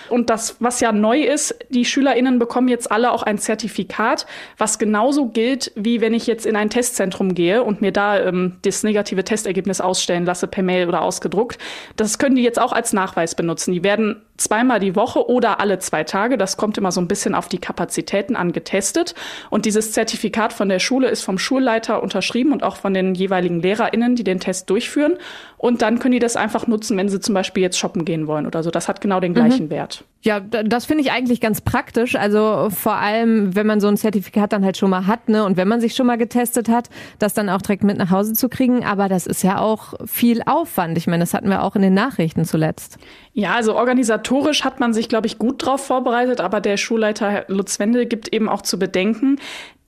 Und 0.09 0.31
das, 0.31 0.57
was 0.61 0.81
ja 0.81 0.93
neu 0.93 1.23
ist, 1.23 1.55
die 1.71 1.85
SchülerInnen 1.85 2.39
bekommen 2.39 2.69
jetzt 2.69 2.91
alle 2.91 3.13
auch 3.13 3.23
ein 3.23 3.39
Zertifikat, 3.39 4.27
was 4.57 4.79
genauso 4.79 5.27
gilt, 5.27 5.73
wie 5.75 6.01
wenn 6.01 6.15
ich 6.15 6.27
jetzt 6.27 6.47
in 6.47 6.57
ein 6.57 6.71
Testzentrum 6.71 7.35
gehe 7.35 7.63
und 7.63 7.81
mir 7.81 7.93
da 7.93 8.21
ähm, 8.21 8.57
das 8.63 8.83
negative 8.83 9.25
Testergebnis 9.25 9.81
ausstellen 9.81 10.25
lasse 10.25 10.47
per 10.47 10.63
Mail 10.63 10.89
oder 10.89 11.03
ausgedruckt. 11.03 11.59
Das 11.97 12.19
können 12.19 12.37
die 12.37 12.43
jetzt 12.43 12.61
auch 12.61 12.73
als 12.73 12.93
Nachweis 12.93 13.35
benutzen. 13.35 13.73
Die 13.73 13.83
werden 13.83 14.23
zweimal 14.39 14.81
die 14.81 14.97
Woche 14.97 15.29
oder 15.29 15.61
alle 15.61 15.79
zwei 15.81 16.05
Tage, 16.05 16.39
das 16.39 16.57
kommt 16.57 16.79
immer 16.79 16.93
so 16.93 17.01
ein 17.01 17.09
bisschen 17.09 17.35
auf 17.35 17.49
die 17.49 17.59
Kapazitäten 17.59 18.37
an, 18.37 18.53
getestet. 18.53 19.15
Und 19.51 19.67
dieses 19.67 19.93
Zertifikat 19.93 20.53
von 20.53 20.69
der 20.69 20.79
Schule 20.79 21.09
ist 21.09 21.23
vom 21.23 21.39
Schulleiter 21.39 22.03
unterschrieben 22.03 22.53
und 22.53 22.63
auch 22.63 22.77
von 22.77 22.95
den 22.95 23.15
jeweiligen 23.15 23.61
LehrerInnen, 23.61 24.15
die 24.17 24.25
den 24.25 24.41
Test 24.41 24.71
durchführen. 24.71 25.17
Und 25.59 25.83
dann 25.83 25.99
können 25.99 26.13
die 26.13 26.19
das 26.21 26.37
einfach 26.37 26.67
nutzen, 26.69 26.97
wenn 26.97 27.09
sie 27.09 27.21
zum 27.21 27.35
Beispiel 27.35 27.65
jetzt 27.65 27.79
shoppen 27.79 28.05
gehen 28.05 28.27
wollen 28.29 28.47
oder 28.47 28.63
so. 28.63 28.71
Das 28.71 28.89
hat 28.89 29.01
genau 29.01 29.19
den 29.21 29.35
gleichen 29.35 29.48
mhm. 29.49 29.71
Wert. 29.71 30.05
Ja, 30.23 30.41
das 30.41 30.85
finde 30.85 31.05
ich 31.05 31.13
eigentlich 31.13 31.41
ganz 31.41 31.61
praktisch. 31.61 32.17
Also 32.17 32.71
vor 32.71 32.95
allem, 32.95 33.55
wenn 33.55 33.69
man 33.69 33.81
so 33.81 33.87
ein 33.87 33.97
Zertifikat 33.97 34.53
dann 34.53 34.65
halt 34.65 34.77
schon 34.77 34.91
mal 34.91 35.07
hat, 35.07 35.29
ne, 35.29 35.45
und 35.45 35.57
wenn 35.57 35.69
man 35.69 35.81
sich 35.81 35.95
schon 35.95 36.07
mal 36.07 36.19
getestet 36.19 36.69
hat, 36.69 36.91
das 37.21 37.35
dann 37.35 37.49
auch 37.49 37.63
direkt 37.63 37.85
mit 37.85 37.99
nach 37.99 38.11
Hause 38.11 38.33
zu 38.33 38.49
kriegen. 38.49 38.85
Aber 38.85 39.09
das 39.09 39.27
ist 39.27 39.45
ja 39.45 39.61
auch 39.61 39.95
viel 40.07 40.43
Aufwand. 40.45 40.99
Ich 40.99 41.07
meine, 41.07 41.23
das 41.23 41.35
hatten 41.35 41.49
wir 41.49 41.63
auch 41.63 41.77
in 41.77 41.83
den 41.83 41.95
Nachrichten 41.95 42.45
zuletzt. 42.45 42.99
Ja, 43.33 43.55
also 43.55 43.77
organisatorisch 43.77 44.65
hat 44.65 44.81
man 44.81 44.93
sich, 44.93 45.09
glaube 45.09 45.29
ich, 45.29 45.39
gut 45.39 45.65
drauf 45.65 45.87
vorbereitet, 45.87 46.41
aber 46.41 46.61
der 46.61 46.77
Schulleiter 46.77 47.45
Lutz 47.47 47.79
Wendel 47.79 48.07
gibt 48.07 48.33
eben 48.33 48.49
auch 48.49 48.63
zu 48.63 48.77
bedenken, 48.77 49.39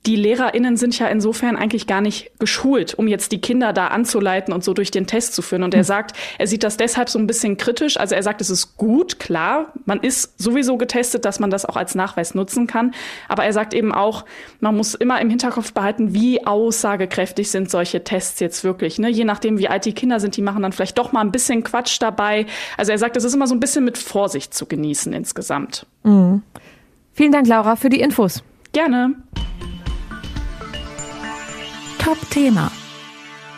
die 0.06 0.16
LehrerInnen 0.16 0.78
sind 0.78 0.98
ja 0.98 1.08
insofern 1.08 1.56
eigentlich 1.56 1.86
gar 1.86 2.00
nicht 2.00 2.30
geschult, 2.38 2.94
um 2.94 3.06
jetzt 3.06 3.32
die 3.32 3.40
Kinder 3.40 3.74
da 3.74 3.88
anzuleiten 3.88 4.54
und 4.54 4.64
so 4.64 4.72
durch 4.72 4.90
den 4.90 5.06
Test 5.06 5.34
zu 5.34 5.42
führen. 5.42 5.62
Und 5.62 5.74
er 5.74 5.80
hm. 5.80 5.84
sagt, 5.84 6.16
er 6.38 6.46
sieht 6.46 6.62
das 6.62 6.78
deshalb 6.78 7.10
so 7.10 7.18
ein 7.18 7.26
bisschen 7.26 7.58
kritisch. 7.58 7.98
Also 7.98 8.14
er 8.14 8.22
sagt, 8.22 8.40
es 8.40 8.48
ist 8.48 8.78
gut, 8.78 9.18
klar, 9.18 9.74
man 9.84 10.00
ist 10.00 10.40
sowieso 10.40 10.78
getestet, 10.78 11.26
dass 11.26 11.38
man 11.38 11.50
das 11.50 11.66
auch 11.66 11.76
als 11.76 11.94
Nachweis 11.94 12.34
nutzen 12.34 12.66
kann. 12.66 12.94
Aber 13.28 13.44
er 13.44 13.52
sagt 13.52 13.74
eben 13.74 13.92
auch, 13.92 14.24
man 14.60 14.74
muss 14.74 14.94
immer 14.94 15.20
im 15.20 15.28
Hinterkopf 15.28 15.74
behalten, 15.74 16.14
wie 16.14 16.46
aussagekräftig 16.46 17.50
sind 17.50 17.70
solche 17.70 18.02
Tests 18.02 18.40
jetzt 18.40 18.64
wirklich. 18.64 18.98
Ne? 18.98 19.10
Je 19.10 19.24
nachdem, 19.24 19.58
wie 19.58 19.68
alt 19.68 19.84
die 19.84 19.92
Kinder 19.92 20.18
sind, 20.18 20.34
die 20.38 20.42
machen 20.42 20.62
dann 20.62 20.72
vielleicht 20.72 20.96
doch 20.96 21.12
mal 21.12 21.20
ein 21.20 21.30
bisschen 21.30 21.62
Quatsch 21.62 22.00
dabei. 22.00 22.46
Also 22.78 22.92
er 22.92 22.98
sagt, 22.98 23.18
es 23.18 23.24
ist 23.24 23.34
immer 23.34 23.46
so 23.46 23.54
ein 23.54 23.60
bisschen 23.60 23.84
mit 23.84 23.98
Vorsicht 23.98 24.54
zu 24.54 24.64
genießen 24.64 25.12
insgesamt. 25.12 25.84
Mhm. 26.04 26.42
Vielen 27.12 27.32
Dank, 27.32 27.46
Laura, 27.46 27.76
für 27.76 27.90
die 27.90 28.00
Infos. 28.00 28.42
Gerne. 28.72 29.16
Top-Thema. 32.00 32.72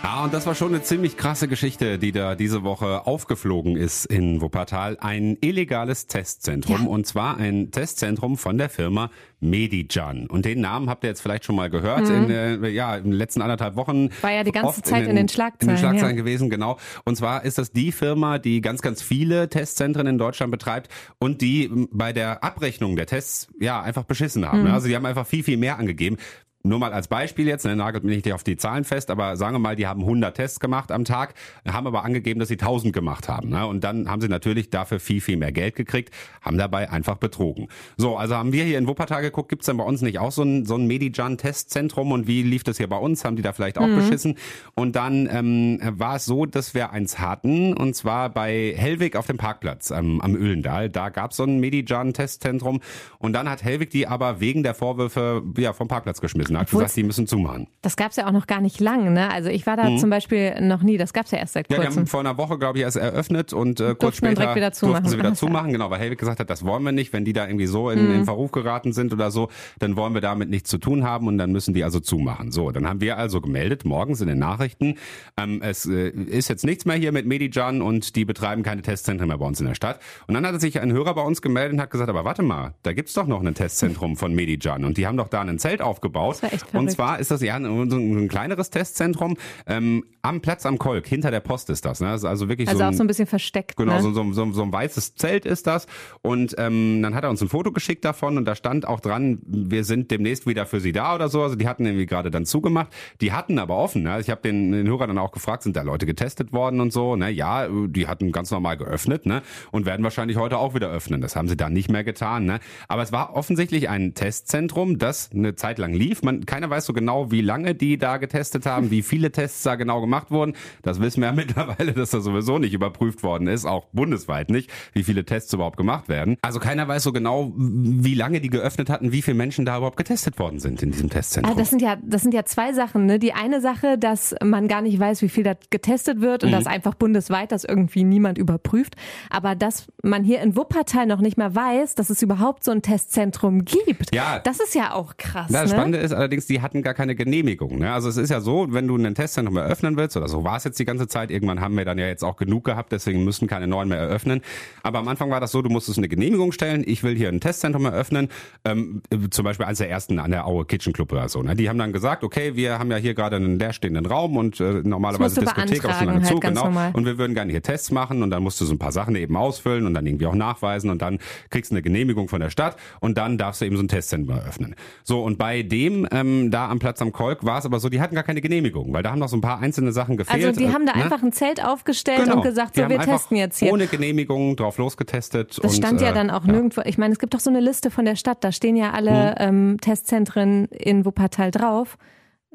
Ja, 0.03 0.25
und 0.25 0.35
das 0.35 0.47
war 0.47 0.57
schon 0.57 0.75
eine 0.75 0.83
ziemlich 0.83 1.17
krasse 1.17 1.47
Geschichte, 1.47 1.97
die 1.97 2.11
da 2.11 2.35
diese 2.35 2.65
Woche 2.65 3.07
aufgeflogen 3.07 3.77
ist 3.77 4.05
in 4.05 4.41
Wuppertal. 4.41 4.99
Ein 5.01 5.39
illegales 5.41 6.09
Testzentrum 6.09 6.83
ja. 6.83 6.89
und 6.89 7.07
zwar 7.07 7.37
ein 7.37 7.71
Testzentrum 7.71 8.37
von 8.37 8.59
der 8.59 8.69
Firma 8.69 9.13
Medijan. 9.39 10.27
Und 10.27 10.45
den 10.45 10.61
Namen 10.61 10.91
habt 10.91 11.05
ihr 11.05 11.09
jetzt 11.11 11.21
vielleicht 11.21 11.45
schon 11.45 11.55
mal 11.55 11.71
gehört 11.71 12.09
mhm. 12.09 12.25
in, 12.25 12.31
äh, 12.31 12.69
ja, 12.71 12.97
in 12.97 13.05
den 13.05 13.13
letzten 13.13 13.43
anderthalb 13.43 13.77
Wochen. 13.77 14.09
War 14.23 14.33
ja 14.33 14.43
die 14.43 14.51
ganze 14.51 14.83
Zeit 14.83 15.03
in 15.03 15.07
den, 15.07 15.11
in 15.11 15.17
den, 15.19 15.29
Schlagzeilen. 15.29 15.71
In 15.71 15.77
den 15.77 15.79
Schlagzeilen 15.79 16.17
ja. 16.17 16.23
gewesen, 16.23 16.51
genau. 16.51 16.79
Und 17.05 17.15
zwar 17.17 17.45
ist 17.45 17.59
das 17.59 17.71
die 17.71 17.93
Firma, 17.93 18.41
die 18.41 18.61
ganz, 18.61 18.83
ganz 18.83 19.03
viele 19.03 19.51
Testzentren 19.51 20.09
in 20.09 20.19
Deutschland 20.19 20.51
betreibt 20.51 20.91
und 21.21 21.43
die 21.43 21.71
bei 21.93 22.13
der 22.13 22.43
Abrechnung 22.43 22.97
der 22.97 23.07
Tests 23.07 23.47
ja 23.61 23.81
einfach 23.81 24.03
beschissen 24.03 24.45
haben. 24.45 24.63
Mhm. 24.65 24.73
Also 24.73 24.89
die 24.89 24.97
haben 24.97 25.07
einfach 25.07 25.29
viel, 25.29 25.45
viel 25.45 25.59
mehr 25.59 25.79
angegeben 25.79 26.17
nur 26.65 26.79
mal 26.79 26.93
als 26.93 27.09
Beispiel 27.09 27.47
jetzt, 27.47 27.65
ne, 27.65 27.75
nagelt 27.77 28.05
mich 28.05 28.17
nicht 28.17 28.33
auf 28.33 28.45
die 28.45 28.57
Zahlen 28.57 28.85
fest, 28.85 29.11
aber 29.11 29.37
sagen 29.37 29.55
wir 29.55 29.59
mal, 29.59 29.77
die 29.77 29.87
haben 29.87 30.01
100 30.01 30.37
Tests 30.37 30.61
gemacht 30.61 30.93
am 30.93 31.05
Tag, 31.05 31.35
haben 31.67 31.87
aber 31.87 32.05
angegeben, 32.05 32.41
dass 32.41 32.49
sie 32.49 32.59
1000 32.59 32.93
gemacht 32.93 33.29
haben. 33.29 33.51
Ne? 33.51 33.67
Und 33.67 33.85
dann 33.85 34.09
haben 34.09 34.21
sie 34.21 34.29
natürlich 34.29 34.71
dafür 34.71 35.01
viel, 35.01 35.21
viel 35.21 35.37
mehr 35.37 35.53
Geld 35.53 35.75
gekriegt, 35.75 36.15
haben 36.41 36.59
dabei 36.59 36.91
einfach 36.91 37.17
betrogen. 37.17 37.69
So, 37.97 38.17
also 38.17 38.37
haben 38.37 38.53
wir 38.53 38.65
hier 38.65 38.79
in 38.79 38.87
Wuppertal 38.87 39.23
geguckt, 39.23 39.49
gibt's 39.49 39.67
denn 39.67 39.77
bei 39.77 39.85
uns 39.85 40.03
nicht 40.03 40.19
auch 40.19 40.33
so 40.33 40.43
ein, 40.43 40.65
so 40.65 40.77
ein 40.77 40.87
Medijan-Testzentrum 40.87 42.13
und 42.13 42.27
wie 42.27 42.43
lief 42.43 42.63
das 42.63 42.77
hier 42.77 42.89
bei 42.89 42.97
uns? 42.97 43.25
Haben 43.25 43.37
die 43.37 43.43
da 43.43 43.53
vielleicht 43.53 43.79
auch 43.79 43.87
mhm. 43.87 43.97
beschissen? 43.97 44.37
Und 44.75 44.95
dann 44.97 45.29
ähm, 45.31 45.79
war 45.83 46.17
es 46.17 46.25
so, 46.25 46.47
dass 46.47 46.75
wir 46.75 46.91
eins 46.91 47.19
hatten 47.19 47.75
und 47.77 47.95
zwar 47.95 48.31
bei 48.31 48.75
Hellwig 48.77 49.17
auf 49.17 49.27
dem 49.27 49.37
Parkplatz 49.37 49.91
ähm, 49.91 50.21
am 50.21 50.37
Öhlendal. 50.37 50.89
Da 50.91 51.09
gab's 51.09 51.37
so 51.37 51.45
ein 51.45 51.59
Medijan-Testzentrum 51.59 52.81
und 53.19 53.33
dann 53.33 53.49
hat 53.51 53.65
Hellwig 53.65 53.91
die 53.91 54.07
aber 54.07 54.41
wegen 54.41 54.63
der 54.63 54.75
Vorwürfe 54.75 55.43
ja, 55.57 55.73
vom 55.73 55.89
Parkplatz 55.89 56.21
geschmissen. 56.21 56.52
Hat 56.59 56.71
gesagt, 56.71 56.97
die 56.97 57.03
müssen 57.03 57.27
zumachen. 57.27 57.67
Das 57.83 57.97
gab's 57.97 58.17
ja 58.17 58.27
auch 58.27 58.33
noch 58.33 58.47
gar 58.47 58.61
nicht 58.61 58.81
lang, 58.81 59.13
ne? 59.13 59.31
Also 59.31 59.49
ich 59.49 59.67
war 59.67 59.77
da 59.77 59.91
mhm. 59.91 59.99
zum 59.99 60.11
Beispiel 60.11 60.61
noch 60.61 60.83
nie. 60.83 60.97
Das 60.97 61.13
gab's 61.13 61.31
ja 61.31 61.39
erst 61.39 61.55
seit 61.55 61.69
kurzem. 61.69 61.83
Ja, 61.83 61.91
die 61.91 61.97
haben 61.97 62.07
vor 62.07 62.21
einer 62.21 62.37
Woche, 62.37 62.59
glaube 62.59 62.79
ich, 62.79 62.85
erst 62.85 62.97
eröffnet 62.97 63.53
und 63.53 63.81
äh, 63.81 63.95
kurz 63.99 64.17
später 64.17 64.55
wieder 64.55 64.71
durften 64.71 65.09
sie 65.09 65.19
wieder 65.19 65.35
zumachen. 65.35 65.73
Genau, 65.73 65.91
weil 65.91 66.01
Helwig 66.01 66.19
gesagt 66.19 66.41
hat, 66.41 66.51
das 66.51 66.65
wollen 66.65 66.83
wir 66.83 66.93
nicht. 66.93 67.13
Wenn 67.13 67.25
die 67.25 67.33
da 67.33 67.47
irgendwie 67.47 67.67
so 67.67 67.91
in, 67.91 68.09
mhm. 68.09 68.15
in 68.15 68.25
Verruf 68.25 68.53
geraten 68.53 68.93
sind 68.93 69.13
oder 69.13 69.31
so, 69.31 69.49
dann 69.79 69.97
wollen 69.97 70.15
wir 70.15 70.21
damit 70.21 70.51
nichts 70.51 70.71
zu 70.71 70.79
tun 70.79 71.05
haben 71.05 71.27
und 71.27 71.39
dann 71.39 71.53
müssen 71.53 71.75
die 71.75 71.85
also 71.85 72.01
zumachen. 72.01 72.53
So, 72.53 72.71
dann 72.71 72.87
haben 72.87 73.01
wir 73.01 73.19
also 73.19 73.41
gemeldet, 73.41 73.85
morgens 73.85 74.21
in 74.21 74.29
den 74.29 74.39
Nachrichten, 74.39 74.97
ähm, 75.37 75.61
es 75.63 75.87
äh, 75.87 76.09
ist 76.09 76.49
jetzt 76.49 76.65
nichts 76.65 76.85
mehr 76.85 76.97
hier 76.97 77.13
mit 77.13 77.27
Medijan 77.27 77.83
und 77.83 78.17
die 78.17 78.25
betreiben 78.25 78.63
keine 78.63 78.83
Testzentren 78.83 79.29
mehr 79.29 79.39
bei 79.39 79.47
uns 79.47 79.61
in 79.61 79.67
der 79.67 79.75
Stadt. 79.75 80.01
Und 80.27 80.35
dann 80.35 80.47
hat 80.47 80.61
sich 80.61 80.81
ein 80.81 80.93
Hörer 80.93 81.15
bei 81.15 81.23
uns 81.23 81.43
gemeldet 81.43 81.75
und 81.75 81.81
hat 81.81 81.91
gesagt, 81.91 82.11
aber 82.11 82.25
warte 82.25 82.43
mal, 82.43 82.75
da 82.83 82.93
gibt's 82.93 83.15
doch 83.15 83.27
noch 83.27 83.43
ein 83.43 83.55
Testzentrum 83.55 84.17
von 84.17 84.35
Medijan 84.35 84.85
und 84.85 84.97
die 84.97 85.07
haben 85.07 85.17
doch 85.17 85.29
da 85.29 85.41
ein 85.41 85.59
Zelt 85.59 85.81
aufgebaut. 85.81 86.42
Und 86.73 86.91
zwar 86.91 87.19
ist 87.19 87.31
das 87.31 87.43
ja 87.43 87.57
ein, 87.57 87.65
ein 87.65 88.29
kleineres 88.29 88.71
Testzentrum 88.71 89.37
ähm, 89.67 90.05
am 90.23 90.41
Platz 90.41 90.65
am 90.67 90.79
Kolk, 90.79 91.07
hinter 91.07 91.31
der 91.31 91.41
Post 91.41 91.69
ist 91.71 91.85
das. 91.85 92.01
Ne? 92.01 92.09
Das 92.09 92.21
ist 92.21 92.25
also 92.25 92.49
wirklich 92.49 92.69
also 92.69 92.79
so 92.79 92.85
ein, 92.85 92.91
auch 92.91 92.97
so 92.97 93.03
ein 93.03 93.07
bisschen 93.09 93.27
versteckt. 93.27 93.77
Genau, 93.77 93.95
ne? 93.95 94.03
so, 94.03 94.13
so, 94.13 94.33
so, 94.33 94.53
so 94.53 94.63
ein 94.63 94.73
weißes 94.73 95.17
Zelt 95.17 95.45
ist 95.45 95.67
das. 95.67 95.87
Und 96.23 96.55
ähm, 96.59 97.03
dann 97.03 97.15
hat 97.15 97.25
er 97.25 97.31
uns 97.31 97.43
ein 97.43 97.49
Foto 97.49 97.73
geschickt 97.73 98.05
davon 98.05 98.39
und 98.39 98.45
da 98.45 98.55
stand 98.55 98.87
auch 98.87 99.01
dran, 99.01 99.41
wir 99.45 99.85
sind 99.85 100.11
demnächst 100.11 100.47
wieder 100.47 100.65
für 100.65 100.81
Sie 100.81 100.93
da 100.93 101.15
oder 101.17 101.29
so. 101.29 101.43
Also 101.43 101.57
die 101.57 101.67
hatten 101.67 101.85
irgendwie 101.85 102.07
gerade 102.07 102.31
dann 102.31 102.47
zugemacht. 102.47 102.89
Die 103.21 103.33
hatten 103.33 103.59
aber 103.59 103.77
offen. 103.77 104.05
Ne? 104.05 104.21
Ich 104.21 104.31
habe 104.31 104.41
den, 104.43 104.71
den 104.71 104.87
Hörer 104.87 105.09
dann 105.09 105.19
auch 105.19 105.33
gefragt, 105.33 105.65
sind 105.65 105.77
da 105.77 105.83
Leute 105.83 106.07
getestet 106.07 106.53
worden 106.53 106.81
und 106.81 106.93
so. 106.93 107.17
Ne? 107.17 107.31
Ja, 107.31 107.69
die 107.69 108.07
hatten 108.07 108.31
ganz 108.31 108.51
normal 108.53 108.77
geöffnet 108.77 109.27
ne? 109.27 109.43
und 109.73 109.87
werden 109.87 110.05
wahrscheinlich 110.05 110.37
heute 110.37 110.59
auch 110.59 110.75
wieder 110.75 110.89
öffnen. 110.89 111.21
Das 111.21 111.35
haben 111.35 111.49
sie 111.49 111.57
dann 111.57 111.73
nicht 111.73 111.91
mehr 111.91 112.05
getan. 112.05 112.45
Ne? 112.45 112.61
Aber 112.87 113.03
es 113.03 113.11
war 113.11 113.35
offensichtlich 113.35 113.89
ein 113.89 114.15
Testzentrum, 114.15 114.99
das 114.99 115.31
eine 115.33 115.57
Zeit 115.57 115.79
lang 115.79 115.93
lief. 115.93 116.23
Man, 116.23 116.32
keiner 116.41 116.71
weiß 116.71 116.85
so 116.85 116.93
genau, 116.93 117.31
wie 117.31 117.41
lange 117.41 117.75
die 117.75 117.99
da 117.99 118.17
getestet 118.17 118.67
haben, 118.67 118.91
wie 118.91 119.03
viele 119.03 119.33
Tests 119.33 119.63
da 119.63 119.77
genau 119.77 120.01
gemacht 120.01 120.31
wurden. 120.31 120.55
Das 120.83 121.01
wissen 121.01 121.21
wir 121.21 121.29
ja 121.29 121.33
mittlerweile, 121.35 121.93
dass 121.93 122.11
das 122.11 122.25
sowieso 122.25 122.59
nicht 122.59 122.75
überprüft 122.75 123.23
worden 123.23 123.47
ist, 123.47 123.65
auch 123.65 123.87
bundesweit 123.93 124.51
nicht, 124.51 124.71
wie 124.93 125.05
viele 125.05 125.25
Tests 125.25 125.53
überhaupt 125.53 125.77
gemacht 125.77 126.09
werden. 126.09 126.37
Also 126.43 126.61
keiner 126.61 126.89
weiß 126.89 127.03
so 127.03 127.13
genau, 127.13 127.53
wie 127.57 128.15
lange 128.15 128.41
die 128.41 128.51
geöffnet 128.51 128.91
hatten, 128.91 129.13
wie 129.13 129.23
viele 129.23 129.37
Menschen 129.37 129.65
da 129.65 129.77
überhaupt 129.77 129.97
getestet 129.97 130.39
worden 130.39 130.59
sind 130.59 130.83
in 130.83 130.93
diesem 130.93 131.11
Testzentrum. 131.11 131.55
Ah, 131.55 131.59
das 131.59 131.71
sind 131.71 131.83
ja, 131.83 131.97
das 132.03 132.23
sind 132.23 132.35
ja 132.35 132.45
zwei 132.45 132.73
Sachen. 132.73 133.07
Ne? 133.07 133.19
Die 133.19 133.33
eine 133.33 133.61
Sache, 133.61 133.99
dass 133.99 134.35
man 134.43 134.69
gar 134.69 134.83
nicht 134.83 134.99
weiß, 134.99 135.23
wie 135.23 135.29
viel 135.29 135.45
da 135.45 135.55
getestet 135.71 136.21
wird 136.21 136.45
und 136.45 136.51
mhm. 136.51 136.55
dass 136.55 136.67
einfach 136.67 136.95
bundesweit 136.95 137.53
das 137.53 137.65
irgendwie 137.65 138.05
niemand 138.05 138.39
überprüft. 138.39 138.97
Aber 139.31 139.55
dass 139.55 139.87
man 140.03 140.25
hier 140.25 140.41
in 140.41 140.57
Wuppertal 140.57 141.07
noch 141.07 141.21
nicht 141.21 141.37
mal 141.37 141.55
weiß, 141.55 141.95
dass 141.95 142.11
es 142.11 142.23
überhaupt 142.23 142.65
so 142.65 142.71
ein 142.71 142.83
Testzentrum 142.83 143.65
gibt. 143.65 144.15
Ja. 144.15 144.41
Das 144.41 144.61
ist 144.61 144.75
ja 144.75 144.93
auch 144.93 145.17
krass. 145.17 145.51
Das 145.51 145.71
ne? 145.71 145.77
Spannende 145.77 145.99
ist 145.99 146.13
allerdings, 146.23 146.47
die 146.47 146.63
hatten 146.63 146.83
gar 146.83 146.95
keine 146.95 147.15
Genehmigung. 147.15 147.79
Ne? 147.79 147.93
Also 147.93 148.09
es 148.09 148.17
ist 148.17 148.31
ja 148.31 148.41
so, 148.41 148.69
wenn 148.71 148.87
du 148.87 148.97
ein 148.97 149.15
Testzentrum 149.15 149.57
eröffnen 149.57 149.97
willst, 149.97 150.17
oder 150.17 150.29
so 150.29 150.45
war 150.45 150.57
es 150.57 150.65
jetzt 150.65 150.79
die 150.79 150.85
ganze 150.85 151.09
Zeit, 151.09 151.31
irgendwann 151.31 151.61
haben 151.61 151.77
wir 151.77 151.85
dann 151.85 151.99
ja 151.99 152.07
jetzt 152.07 152.23
auch 152.25 152.37
genug 152.37 152.65
gehabt, 152.65 152.93
deswegen 152.93 153.25
müssen 153.25 153.49
keine 153.49 153.67
neuen 153.67 153.89
mehr 153.89 153.99
eröffnen. 153.99 154.41
Aber 154.83 155.01
am 155.01 155.09
Anfang 155.09 155.31
war 155.31 155.41
das 155.41 155.53
so, 155.53 155.61
du 155.63 155.69
musstest 155.69 155.99
eine 155.99 156.09
Genehmigung 156.09 156.53
stellen, 156.53 156.85
ich 156.87 157.03
will 157.03 157.17
hier 157.17 157.29
ein 157.29 157.41
Testzentrum 157.41 157.85
eröffnen, 157.85 158.29
ähm, 158.65 159.03
zum 159.31 159.45
Beispiel 159.45 159.67
eines 159.67 159.79
der 159.79 159.91
ersten 159.91 160.19
an 160.19 160.31
der 160.31 160.47
Aue 160.47 160.65
Kitchen 160.65 160.93
Club 160.93 161.13
oder 161.13 161.29
so. 161.29 161.43
Ne? 161.43 161.55
Die 161.57 161.69
haben 161.69 161.79
dann 161.79 161.93
gesagt, 161.93 162.25
okay, 162.25 162.57
wir 162.57 162.79
haben 162.79 162.91
ja 162.91 162.97
hier 162.97 163.15
gerade 163.15 163.37
einen 163.37 163.59
leerstehenden 163.59 164.07
Raum 164.07 164.37
und 164.37 164.61
äh, 164.61 164.83
normalerweise 164.85 165.41
Diskothek 165.41 165.85
auf 165.85 165.95
so 165.95 166.09
einem 166.09 166.25
Zug, 166.25 166.45
halt 166.45 166.55
genau. 166.55 166.65
Normal. 166.67 166.91
Und 166.95 167.05
wir 167.05 167.19
würden 167.19 167.35
gerne 167.35 167.51
hier 167.51 167.63
Tests 167.63 167.91
machen 167.91 168.23
und 168.23 168.31
dann 168.31 168.43
musst 168.43 168.61
du 168.61 168.65
so 168.65 168.73
ein 168.73 168.79
paar 168.79 168.93
Sachen 168.93 169.17
eben 169.17 169.37
ausfüllen 169.37 169.87
und 169.87 169.95
dann 169.95 170.07
irgendwie 170.07 170.27
auch 170.27 170.35
nachweisen 170.35 170.91
und 170.91 171.03
dann 171.03 171.19
kriegst 171.51 171.71
du 171.71 171.75
eine 171.75 171.83
Genehmigung 171.83 172.29
von 172.29 172.41
der 172.41 172.51
Stadt 172.51 172.77
und 173.01 173.19
dann 173.19 173.39
darfst 173.39 173.61
du 173.61 173.65
eben 173.65 173.77
so 173.77 173.83
ein 173.83 173.89
Testzentrum 173.89 174.37
eröffnen. 174.37 174.75
So, 175.03 175.23
und 175.23 175.39
bei 175.39 175.63
dem 175.63 176.05
ähm, 176.13 176.51
da 176.51 176.69
am 176.69 176.79
Platz 176.79 177.01
am 177.03 177.13
Kolk 177.13 177.45
war 177.45 177.59
es 177.59 177.67
aber 177.67 177.81
so, 177.81 177.89
die 177.89 178.01
hatten 178.01 178.15
gar 178.15 178.25
keine 178.25 178.41
Genehmigung, 178.41 178.93
weil 178.93 179.03
da 179.03 179.11
haben 179.11 179.19
noch 179.19 179.29
so 179.29 179.37
ein 179.37 179.41
paar 179.41 179.61
einzelne 179.61 179.93
Sachen 179.93 180.17
gefehlt. 180.17 180.45
Also 180.45 180.61
die 180.61 180.73
haben 180.73 180.87
da 180.87 180.97
ne? 180.97 181.05
einfach 181.05 181.23
ein 181.23 181.33
Zelt 181.33 181.65
aufgestellt 181.65 182.25
genau. 182.25 182.37
und 182.37 182.43
gesagt, 182.43 182.77
so 182.77 182.89
wir 182.89 183.01
testen 183.01 183.37
jetzt 183.37 183.59
hier. 183.59 183.73
Ohne 183.73 183.87
Genehmigung 183.87 184.57
drauf 184.57 184.79
losgetestet. 184.79 185.59
Das 185.63 185.73
und, 185.73 185.77
stand 185.77 186.01
ja 186.01 186.11
äh, 186.11 186.15
dann 186.15 186.31
auch 186.31 186.45
ja. 186.45 186.53
nirgendwo. 186.53 186.83
Ich 186.85 186.99
meine, 186.99 187.13
es 187.13 187.19
gibt 187.19 187.35
doch 187.35 187.41
so 187.41 187.51
eine 187.51 187.61
Liste 187.61 187.91
von 187.91 188.05
der 188.05 188.17
Stadt, 188.17 188.45
da 188.45 188.53
stehen 188.53 188.77
ja 188.77 188.93
alle 188.93 189.37
hm. 189.39 189.73
ähm, 189.73 189.81
Testzentren 189.81 190.67
in 190.67 191.05
Wuppertal 191.05 191.51
drauf 191.51 191.97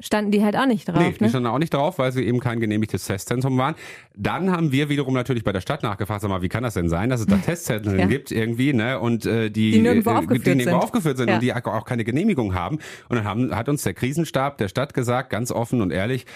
standen 0.00 0.30
die 0.30 0.44
halt 0.44 0.56
auch 0.56 0.66
nicht 0.66 0.88
drauf. 0.88 0.98
Nee, 0.98 1.12
die 1.18 1.24
ne? 1.24 1.28
standen 1.28 1.48
auch 1.48 1.58
nicht 1.58 1.74
drauf, 1.74 1.98
weil 1.98 2.12
sie 2.12 2.24
eben 2.24 2.40
kein 2.40 2.60
genehmigtes 2.60 3.06
Testzentrum 3.06 3.58
waren. 3.58 3.74
Dann 4.16 4.50
haben 4.50 4.72
wir 4.72 4.88
wiederum 4.88 5.14
natürlich 5.14 5.44
bei 5.44 5.52
der 5.52 5.60
Stadt 5.60 5.82
nachgefragt, 5.82 6.22
sag 6.22 6.28
mal, 6.28 6.42
wie 6.42 6.48
kann 6.48 6.62
das 6.62 6.74
denn 6.74 6.88
sein, 6.88 7.10
dass 7.10 7.20
es 7.20 7.26
da 7.26 7.36
Testzentren 7.44 7.98
ja. 7.98 8.06
gibt 8.06 8.30
irgendwie, 8.30 8.72
ne? 8.72 9.00
Und 9.00 9.26
äh, 9.26 9.50
die, 9.50 9.72
die 9.72 9.80
nirgendwo 9.80 10.10
äh, 10.10 10.14
aufgeführt 10.14 10.46
die 10.46 10.50
nirgendwo 10.50 10.70
sind, 10.70 10.82
aufgeführt 10.82 11.16
sind 11.16 11.28
ja. 11.28 11.34
und 11.34 11.42
die 11.42 11.52
auch 11.52 11.84
keine 11.84 12.04
Genehmigung 12.04 12.54
haben. 12.54 12.78
Und 13.08 13.16
dann 13.16 13.24
haben, 13.24 13.54
hat 13.54 13.68
uns 13.68 13.82
der 13.82 13.94
Krisenstab 13.94 14.58
der 14.58 14.68
Stadt 14.68 14.94
gesagt, 14.94 15.30
ganz 15.30 15.50
offen 15.50 15.82
und 15.82 15.92
ehrlich, 15.92 16.26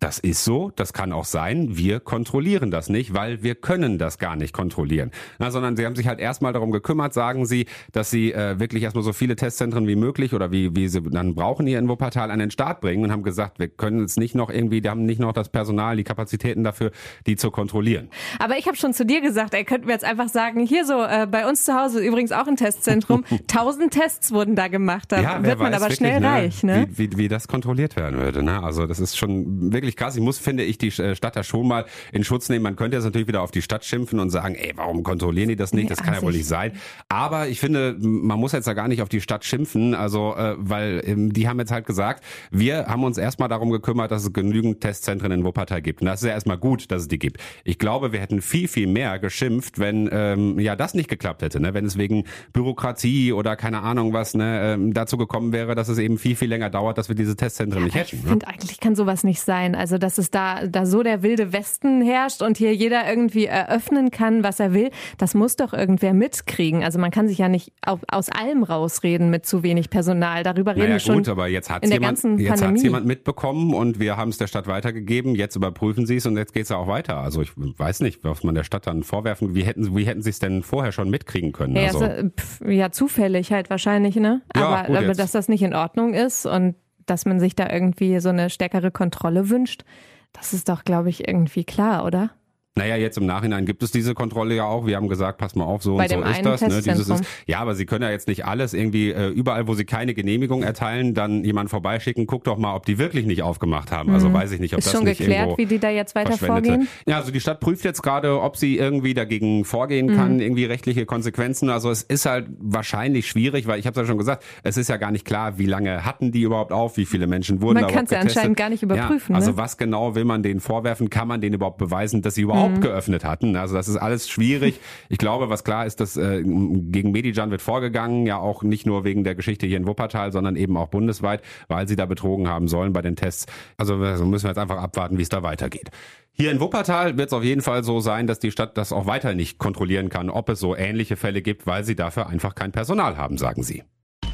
das 0.00 0.20
ist 0.20 0.44
so, 0.44 0.70
das 0.76 0.92
kann 0.92 1.12
auch 1.12 1.24
sein, 1.24 1.76
wir 1.76 1.98
kontrollieren 1.98 2.70
das 2.70 2.88
nicht, 2.88 3.14
weil 3.14 3.42
wir 3.42 3.56
können 3.56 3.98
das 3.98 4.18
gar 4.18 4.36
nicht 4.36 4.52
kontrollieren. 4.52 5.10
Na, 5.38 5.50
sondern 5.50 5.76
sie 5.76 5.84
haben 5.84 5.96
sich 5.96 6.06
halt 6.06 6.20
erstmal 6.20 6.52
darum 6.52 6.70
gekümmert, 6.70 7.12
sagen 7.12 7.46
sie, 7.46 7.66
dass 7.92 8.10
sie 8.10 8.32
äh, 8.32 8.60
wirklich 8.60 8.84
erstmal 8.84 9.02
so 9.02 9.12
viele 9.12 9.34
Testzentren 9.34 9.88
wie 9.88 9.96
möglich 9.96 10.34
oder 10.34 10.52
wie, 10.52 10.74
wie 10.76 10.88
sie 10.88 11.02
dann 11.02 11.34
brauchen 11.34 11.66
hier 11.66 11.80
in 11.80 11.88
Wuppertal 11.88 12.30
an 12.30 12.38
den 12.38 12.50
Start 12.52 12.80
bringen 12.80 13.02
und 13.02 13.10
haben 13.10 13.24
gesagt, 13.24 13.58
wir 13.58 13.68
können 13.68 14.04
es 14.04 14.16
nicht 14.16 14.36
noch 14.36 14.50
irgendwie, 14.50 14.80
die 14.80 14.88
haben 14.88 15.04
nicht 15.04 15.20
noch 15.20 15.32
das 15.32 15.48
Personal, 15.48 15.96
die 15.96 16.04
Kapazitäten 16.04 16.62
dafür, 16.62 16.92
die 17.26 17.34
zu 17.34 17.50
kontrollieren. 17.50 18.08
Aber 18.38 18.56
ich 18.56 18.66
habe 18.66 18.76
schon 18.76 18.94
zu 18.94 19.04
dir 19.04 19.20
gesagt, 19.20 19.52
ey, 19.54 19.64
könnten 19.64 19.88
wir 19.88 19.94
jetzt 19.94 20.04
einfach 20.04 20.28
sagen, 20.28 20.64
hier 20.64 20.84
so, 20.84 21.02
äh, 21.02 21.26
bei 21.28 21.48
uns 21.48 21.64
zu 21.64 21.74
Hause 21.74 22.00
übrigens 22.00 22.30
auch 22.30 22.46
ein 22.46 22.56
Testzentrum, 22.56 23.24
tausend 23.48 23.92
Tests 23.92 24.30
wurden 24.30 24.54
da 24.54 24.68
gemacht, 24.68 25.10
da 25.10 25.20
ja, 25.20 25.42
wird 25.42 25.58
man 25.58 25.74
aber 25.74 25.82
wirklich, 25.82 25.98
schnell 25.98 26.20
ne, 26.20 26.26
reich. 26.28 26.62
Ne? 26.62 26.86
Wie, 26.90 27.12
wie, 27.12 27.18
wie 27.18 27.28
das 27.28 27.48
kontrolliert 27.48 27.96
werden 27.96 28.20
würde. 28.20 28.44
Ne? 28.44 28.62
Also 28.62 28.86
das 28.86 29.00
ist 29.00 29.16
schon 29.16 29.72
wirklich 29.72 29.87
wirklich 29.88 29.96
krass. 29.96 30.16
Ich 30.16 30.22
muss, 30.22 30.38
finde 30.38 30.64
ich, 30.64 30.78
die 30.78 30.88
äh, 30.88 31.16
Stadt 31.16 31.36
da 31.36 31.42
schon 31.42 31.66
mal 31.66 31.86
in 32.12 32.24
Schutz 32.24 32.48
nehmen. 32.48 32.62
Man 32.62 32.76
könnte 32.76 32.96
jetzt 32.96 33.04
natürlich 33.04 33.28
wieder 33.28 33.42
auf 33.42 33.50
die 33.50 33.62
Stadt 33.62 33.84
schimpfen 33.84 34.20
und 34.20 34.30
sagen, 34.30 34.54
ey, 34.54 34.72
warum 34.76 35.02
kontrollieren 35.02 35.48
die 35.48 35.56
das 35.56 35.72
nicht? 35.72 35.90
Das 35.90 36.02
kann 36.02 36.14
ja 36.14 36.22
wohl 36.22 36.32
nicht 36.32 36.46
sein. 36.46 36.72
Aber 37.08 37.48
ich 37.48 37.58
finde, 37.58 37.96
man 37.98 38.38
muss 38.38 38.52
jetzt 38.52 38.66
da 38.66 38.74
gar 38.74 38.88
nicht 38.88 39.02
auf 39.02 39.08
die 39.08 39.20
Stadt 39.20 39.44
schimpfen, 39.44 39.94
also 39.94 40.34
äh, 40.36 40.54
weil 40.58 41.02
ähm, 41.04 41.32
die 41.32 41.48
haben 41.48 41.58
jetzt 41.58 41.72
halt 41.72 41.86
gesagt, 41.86 42.22
wir 42.50 42.86
haben 42.86 43.04
uns 43.04 43.18
erstmal 43.18 43.48
darum 43.48 43.70
gekümmert, 43.70 44.10
dass 44.10 44.24
es 44.24 44.32
genügend 44.32 44.80
Testzentren 44.80 45.32
in 45.32 45.44
Wuppertal 45.44 45.80
gibt. 45.80 46.02
Und 46.02 46.06
das 46.06 46.20
ist 46.20 46.26
ja 46.26 46.34
erstmal 46.34 46.58
gut, 46.58 46.90
dass 46.90 47.02
es 47.02 47.08
die 47.08 47.18
gibt. 47.18 47.38
Ich 47.64 47.78
glaube, 47.78 48.12
wir 48.12 48.20
hätten 48.20 48.42
viel, 48.42 48.68
viel 48.68 48.86
mehr 48.86 49.18
geschimpft, 49.18 49.78
wenn 49.78 50.08
ähm, 50.12 50.58
ja 50.58 50.76
das 50.76 50.94
nicht 50.94 51.08
geklappt 51.08 51.42
hätte, 51.42 51.60
ne? 51.60 51.74
wenn 51.74 51.86
es 51.86 51.96
wegen 51.96 52.24
Bürokratie 52.52 53.32
oder 53.32 53.56
keine 53.56 53.80
Ahnung 53.80 54.12
was 54.12 54.34
ne, 54.34 54.74
ähm, 54.74 54.92
dazu 54.92 55.16
gekommen 55.16 55.52
wäre, 55.52 55.74
dass 55.74 55.88
es 55.88 55.98
eben 55.98 56.18
viel, 56.18 56.36
viel 56.36 56.48
länger 56.48 56.70
dauert, 56.70 56.98
dass 56.98 57.08
wir 57.08 57.16
diese 57.16 57.36
Testzentren 57.36 57.80
ja, 57.80 57.84
nicht 57.86 57.94
hätten. 57.94 58.16
Ich 58.16 58.22
ne? 58.24 58.30
finde, 58.30 58.48
eigentlich 58.48 58.80
kann 58.80 58.94
sowas 58.94 59.24
nicht 59.24 59.40
sein. 59.40 59.74
Also, 59.78 59.96
dass 59.96 60.18
es 60.18 60.30
da, 60.30 60.66
da 60.66 60.86
so 60.86 61.02
der 61.02 61.22
wilde 61.22 61.52
Westen 61.52 62.02
herrscht 62.02 62.42
und 62.42 62.56
hier 62.58 62.74
jeder 62.74 63.08
irgendwie 63.08 63.46
eröffnen 63.46 64.10
kann, 64.10 64.42
was 64.42 64.58
er 64.58 64.74
will, 64.74 64.90
das 65.18 65.34
muss 65.34 65.54
doch 65.56 65.72
irgendwer 65.72 66.12
mitkriegen. 66.12 66.82
Also 66.82 66.98
man 66.98 67.12
kann 67.12 67.28
sich 67.28 67.38
ja 67.38 67.48
nicht 67.48 67.72
auf, 67.86 68.00
aus 68.10 68.28
allem 68.28 68.64
rausreden 68.64 69.30
mit 69.30 69.46
zu 69.46 69.62
wenig 69.62 69.88
Personal. 69.88 70.42
Darüber 70.42 70.72
reden 70.72 70.80
naja, 70.80 70.94
wir 70.94 71.00
schon. 71.00 71.16
Gut, 71.18 71.28
aber 71.28 71.46
jetzt 71.46 71.70
hat 71.70 71.86
jemand, 71.86 72.22
jetzt 72.40 72.62
hat's 72.62 72.82
jemand 72.82 73.06
mitbekommen 73.06 73.72
und 73.72 74.00
wir 74.00 74.16
haben 74.16 74.30
es 74.30 74.38
der 74.38 74.48
Stadt 74.48 74.66
weitergegeben. 74.66 75.36
Jetzt 75.36 75.54
überprüfen 75.54 76.06
sie 76.06 76.16
es 76.16 76.26
und 76.26 76.36
jetzt 76.36 76.52
geht 76.52 76.64
es 76.64 76.70
ja 76.70 76.76
auch 76.76 76.88
weiter. 76.88 77.18
Also 77.18 77.42
ich 77.42 77.52
weiß 77.56 78.00
nicht, 78.00 78.24
was 78.24 78.42
man 78.42 78.56
der 78.56 78.64
Stadt 78.64 78.86
dann 78.86 79.04
vorwerfen. 79.04 79.54
Wie 79.54 79.62
hätten, 79.62 79.96
wie 79.96 80.04
hätten 80.04 80.22
sie 80.22 80.30
es 80.30 80.40
denn 80.40 80.64
vorher 80.64 80.90
schon 80.90 81.08
mitkriegen 81.08 81.52
können? 81.52 81.76
Ja, 81.76 81.86
also, 81.86 82.08
pf, 82.36 82.62
ja 82.68 82.90
zufällig 82.90 83.52
halt 83.52 83.70
wahrscheinlich, 83.70 84.16
ne? 84.16 84.42
Ja, 84.56 84.66
aber, 84.66 84.98
aber 84.98 85.12
dass 85.14 85.30
das 85.30 85.48
nicht 85.48 85.62
in 85.62 85.74
Ordnung 85.74 86.14
ist 86.14 86.46
und 86.46 86.74
dass 87.10 87.26
man 87.26 87.40
sich 87.40 87.56
da 87.56 87.68
irgendwie 87.70 88.20
so 88.20 88.28
eine 88.28 88.50
stärkere 88.50 88.90
Kontrolle 88.90 89.50
wünscht, 89.50 89.84
das 90.32 90.52
ist 90.52 90.68
doch, 90.68 90.84
glaube 90.84 91.08
ich, 91.08 91.26
irgendwie 91.26 91.64
klar, 91.64 92.04
oder? 92.04 92.30
Naja, 92.78 92.96
jetzt 92.96 93.18
im 93.18 93.26
Nachhinein 93.26 93.66
gibt 93.66 93.82
es 93.82 93.90
diese 93.90 94.14
Kontrolle 94.14 94.54
ja 94.54 94.64
auch. 94.64 94.86
Wir 94.86 94.96
haben 94.96 95.08
gesagt, 95.08 95.38
pass 95.38 95.54
mal 95.54 95.64
auf, 95.64 95.82
so 95.82 95.96
Bei 95.96 96.04
und 96.04 96.10
so 96.24 96.30
ist 96.30 96.44
das. 96.44 96.60
Ne? 96.62 96.80
Dieses 96.82 97.08
ist, 97.08 97.24
ja, 97.46 97.58
aber 97.60 97.74
Sie 97.74 97.86
können 97.86 98.02
ja 98.04 98.10
jetzt 98.10 98.28
nicht 98.28 98.44
alles 98.46 98.72
irgendwie 98.74 99.10
äh, 99.10 99.28
überall, 99.28 99.66
wo 99.68 99.74
Sie 99.74 99.84
keine 99.84 100.14
Genehmigung 100.14 100.62
erteilen, 100.62 101.14
dann 101.14 101.44
jemanden 101.44 101.68
vorbeischicken. 101.68 102.26
Guck 102.26 102.44
doch 102.44 102.56
mal, 102.58 102.74
ob 102.74 102.86
die 102.86 102.98
wirklich 102.98 103.26
nicht 103.26 103.42
aufgemacht 103.42 103.92
haben. 103.92 104.12
Also 104.12 104.32
weiß 104.32 104.52
ich 104.52 104.60
nicht, 104.60 104.72
ob 104.74 104.78
Mhm. 104.78 104.80
Ist 104.80 104.86
das 104.86 104.92
schon 104.94 105.04
nicht 105.04 105.18
geklärt, 105.18 105.58
wie 105.58 105.66
die 105.66 105.78
da 105.78 105.90
jetzt 105.90 106.14
weiter 106.14 106.36
vorgehen? 106.38 106.88
Ja, 107.06 107.16
also 107.16 107.30
die 107.32 107.40
Stadt 107.40 107.60
prüft 107.60 107.84
jetzt 107.84 108.02
gerade, 108.02 108.40
ob 108.40 108.56
sie 108.56 108.78
irgendwie 108.78 109.12
dagegen 109.14 109.64
vorgehen 109.64 110.14
kann, 110.14 110.34
Mhm. 110.34 110.40
irgendwie 110.40 110.64
rechtliche 110.64 111.04
Konsequenzen. 111.04 111.68
Also 111.70 111.90
es 111.90 112.02
ist 112.02 112.26
halt 112.26 112.46
wahrscheinlich 112.60 113.28
schwierig, 113.28 113.66
weil 113.66 113.78
ich 113.80 113.86
habe 113.86 113.98
es 114.00 114.04
ja 114.04 114.08
schon 114.10 114.18
gesagt, 114.18 114.44
es 114.62 114.76
ist 114.76 114.88
ja 114.88 114.96
gar 114.96 115.10
nicht 115.10 115.24
klar, 115.24 115.58
wie 115.58 115.66
lange 115.66 116.04
hatten 116.04 116.30
die 116.32 116.42
überhaupt 116.42 116.72
auf, 116.72 116.96
wie 116.96 117.06
viele 117.06 117.26
Menschen 117.26 117.60
wurden 117.60 117.74
Man 117.74 117.82
da 117.82 117.88
überhaupt 117.88 117.98
kann's 117.98 118.10
ja 118.10 118.18
getestet. 118.18 118.38
anscheinend 118.38 118.56
gar 118.56 118.68
nicht 118.70 118.82
überprüfen, 118.82 119.32
Ja, 119.32 119.36
also 119.36 119.50
ne? 119.52 119.56
was 119.56 119.76
genau 119.76 120.14
will 120.14 120.24
man 120.24 120.42
denen 120.42 120.60
vorwerfen? 120.60 121.10
Kann 121.10 121.26
man 121.28 121.40
denen 121.40 121.54
überhaupt 121.54 121.78
beweisen, 121.78 122.22
dass 122.22 122.34
sie 122.36 122.42
überhaupt 122.42 122.67
Mhm. 122.67 122.67
Geöffnet 122.80 123.24
hatten? 123.24 123.56
Also 123.56 123.74
das 123.74 123.88
ist 123.88 123.96
alles 123.96 124.28
schwierig. 124.28 124.80
Ich 125.10 125.18
glaube, 125.18 125.48
was 125.48 125.64
klar 125.64 125.86
ist, 125.86 126.00
dass 126.00 126.16
äh, 126.16 126.42
gegen 126.42 127.12
Medijan 127.12 127.50
wird 127.50 127.62
vorgegangen, 127.62 128.26
ja 128.26 128.38
auch 128.38 128.62
nicht 128.62 128.86
nur 128.86 129.04
wegen 129.04 129.24
der 129.24 129.34
Geschichte 129.34 129.66
hier 129.66 129.76
in 129.76 129.86
Wuppertal, 129.86 130.32
sondern 130.32 130.54
eben 130.56 130.76
auch 130.76 130.88
bundesweit, 130.88 131.42
weil 131.68 131.88
sie 131.88 131.96
da 131.96 132.04
betrogen 132.04 132.48
haben 132.48 132.68
sollen 132.68 132.92
bei 132.92 133.00
den 133.00 133.16
Tests. 133.16 133.46
Also 133.76 133.96
also 133.96 134.26
müssen 134.26 134.44
wir 134.44 134.50
jetzt 134.50 134.58
einfach 134.58 134.78
abwarten, 134.78 135.18
wie 135.18 135.22
es 135.22 135.28
da 135.28 135.42
weitergeht. 135.42 135.90
Hier 136.32 136.52
in 136.52 136.60
Wuppertal 136.60 137.16
wird 137.18 137.28
es 137.28 137.32
auf 137.32 137.42
jeden 137.42 137.62
Fall 137.62 137.82
so 137.82 138.00
sein, 138.00 138.26
dass 138.26 138.38
die 138.38 138.50
Stadt 138.50 138.76
das 138.78 138.92
auch 138.92 139.06
weiter 139.06 139.34
nicht 139.34 139.58
kontrollieren 139.58 140.08
kann, 140.08 140.30
ob 140.30 140.48
es 140.48 140.60
so 140.60 140.76
ähnliche 140.76 141.16
Fälle 141.16 141.42
gibt, 141.42 141.66
weil 141.66 141.84
sie 141.84 141.96
dafür 141.96 142.28
einfach 142.28 142.54
kein 142.54 142.70
Personal 142.70 143.16
haben, 143.16 143.38
sagen 143.38 143.62
sie. 143.62 143.82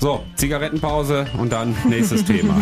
So, 0.00 0.22
Zigarettenpause 0.36 1.26
und 1.38 1.52
dann 1.52 1.74
nächstes 1.88 2.24
Thema. 2.26 2.60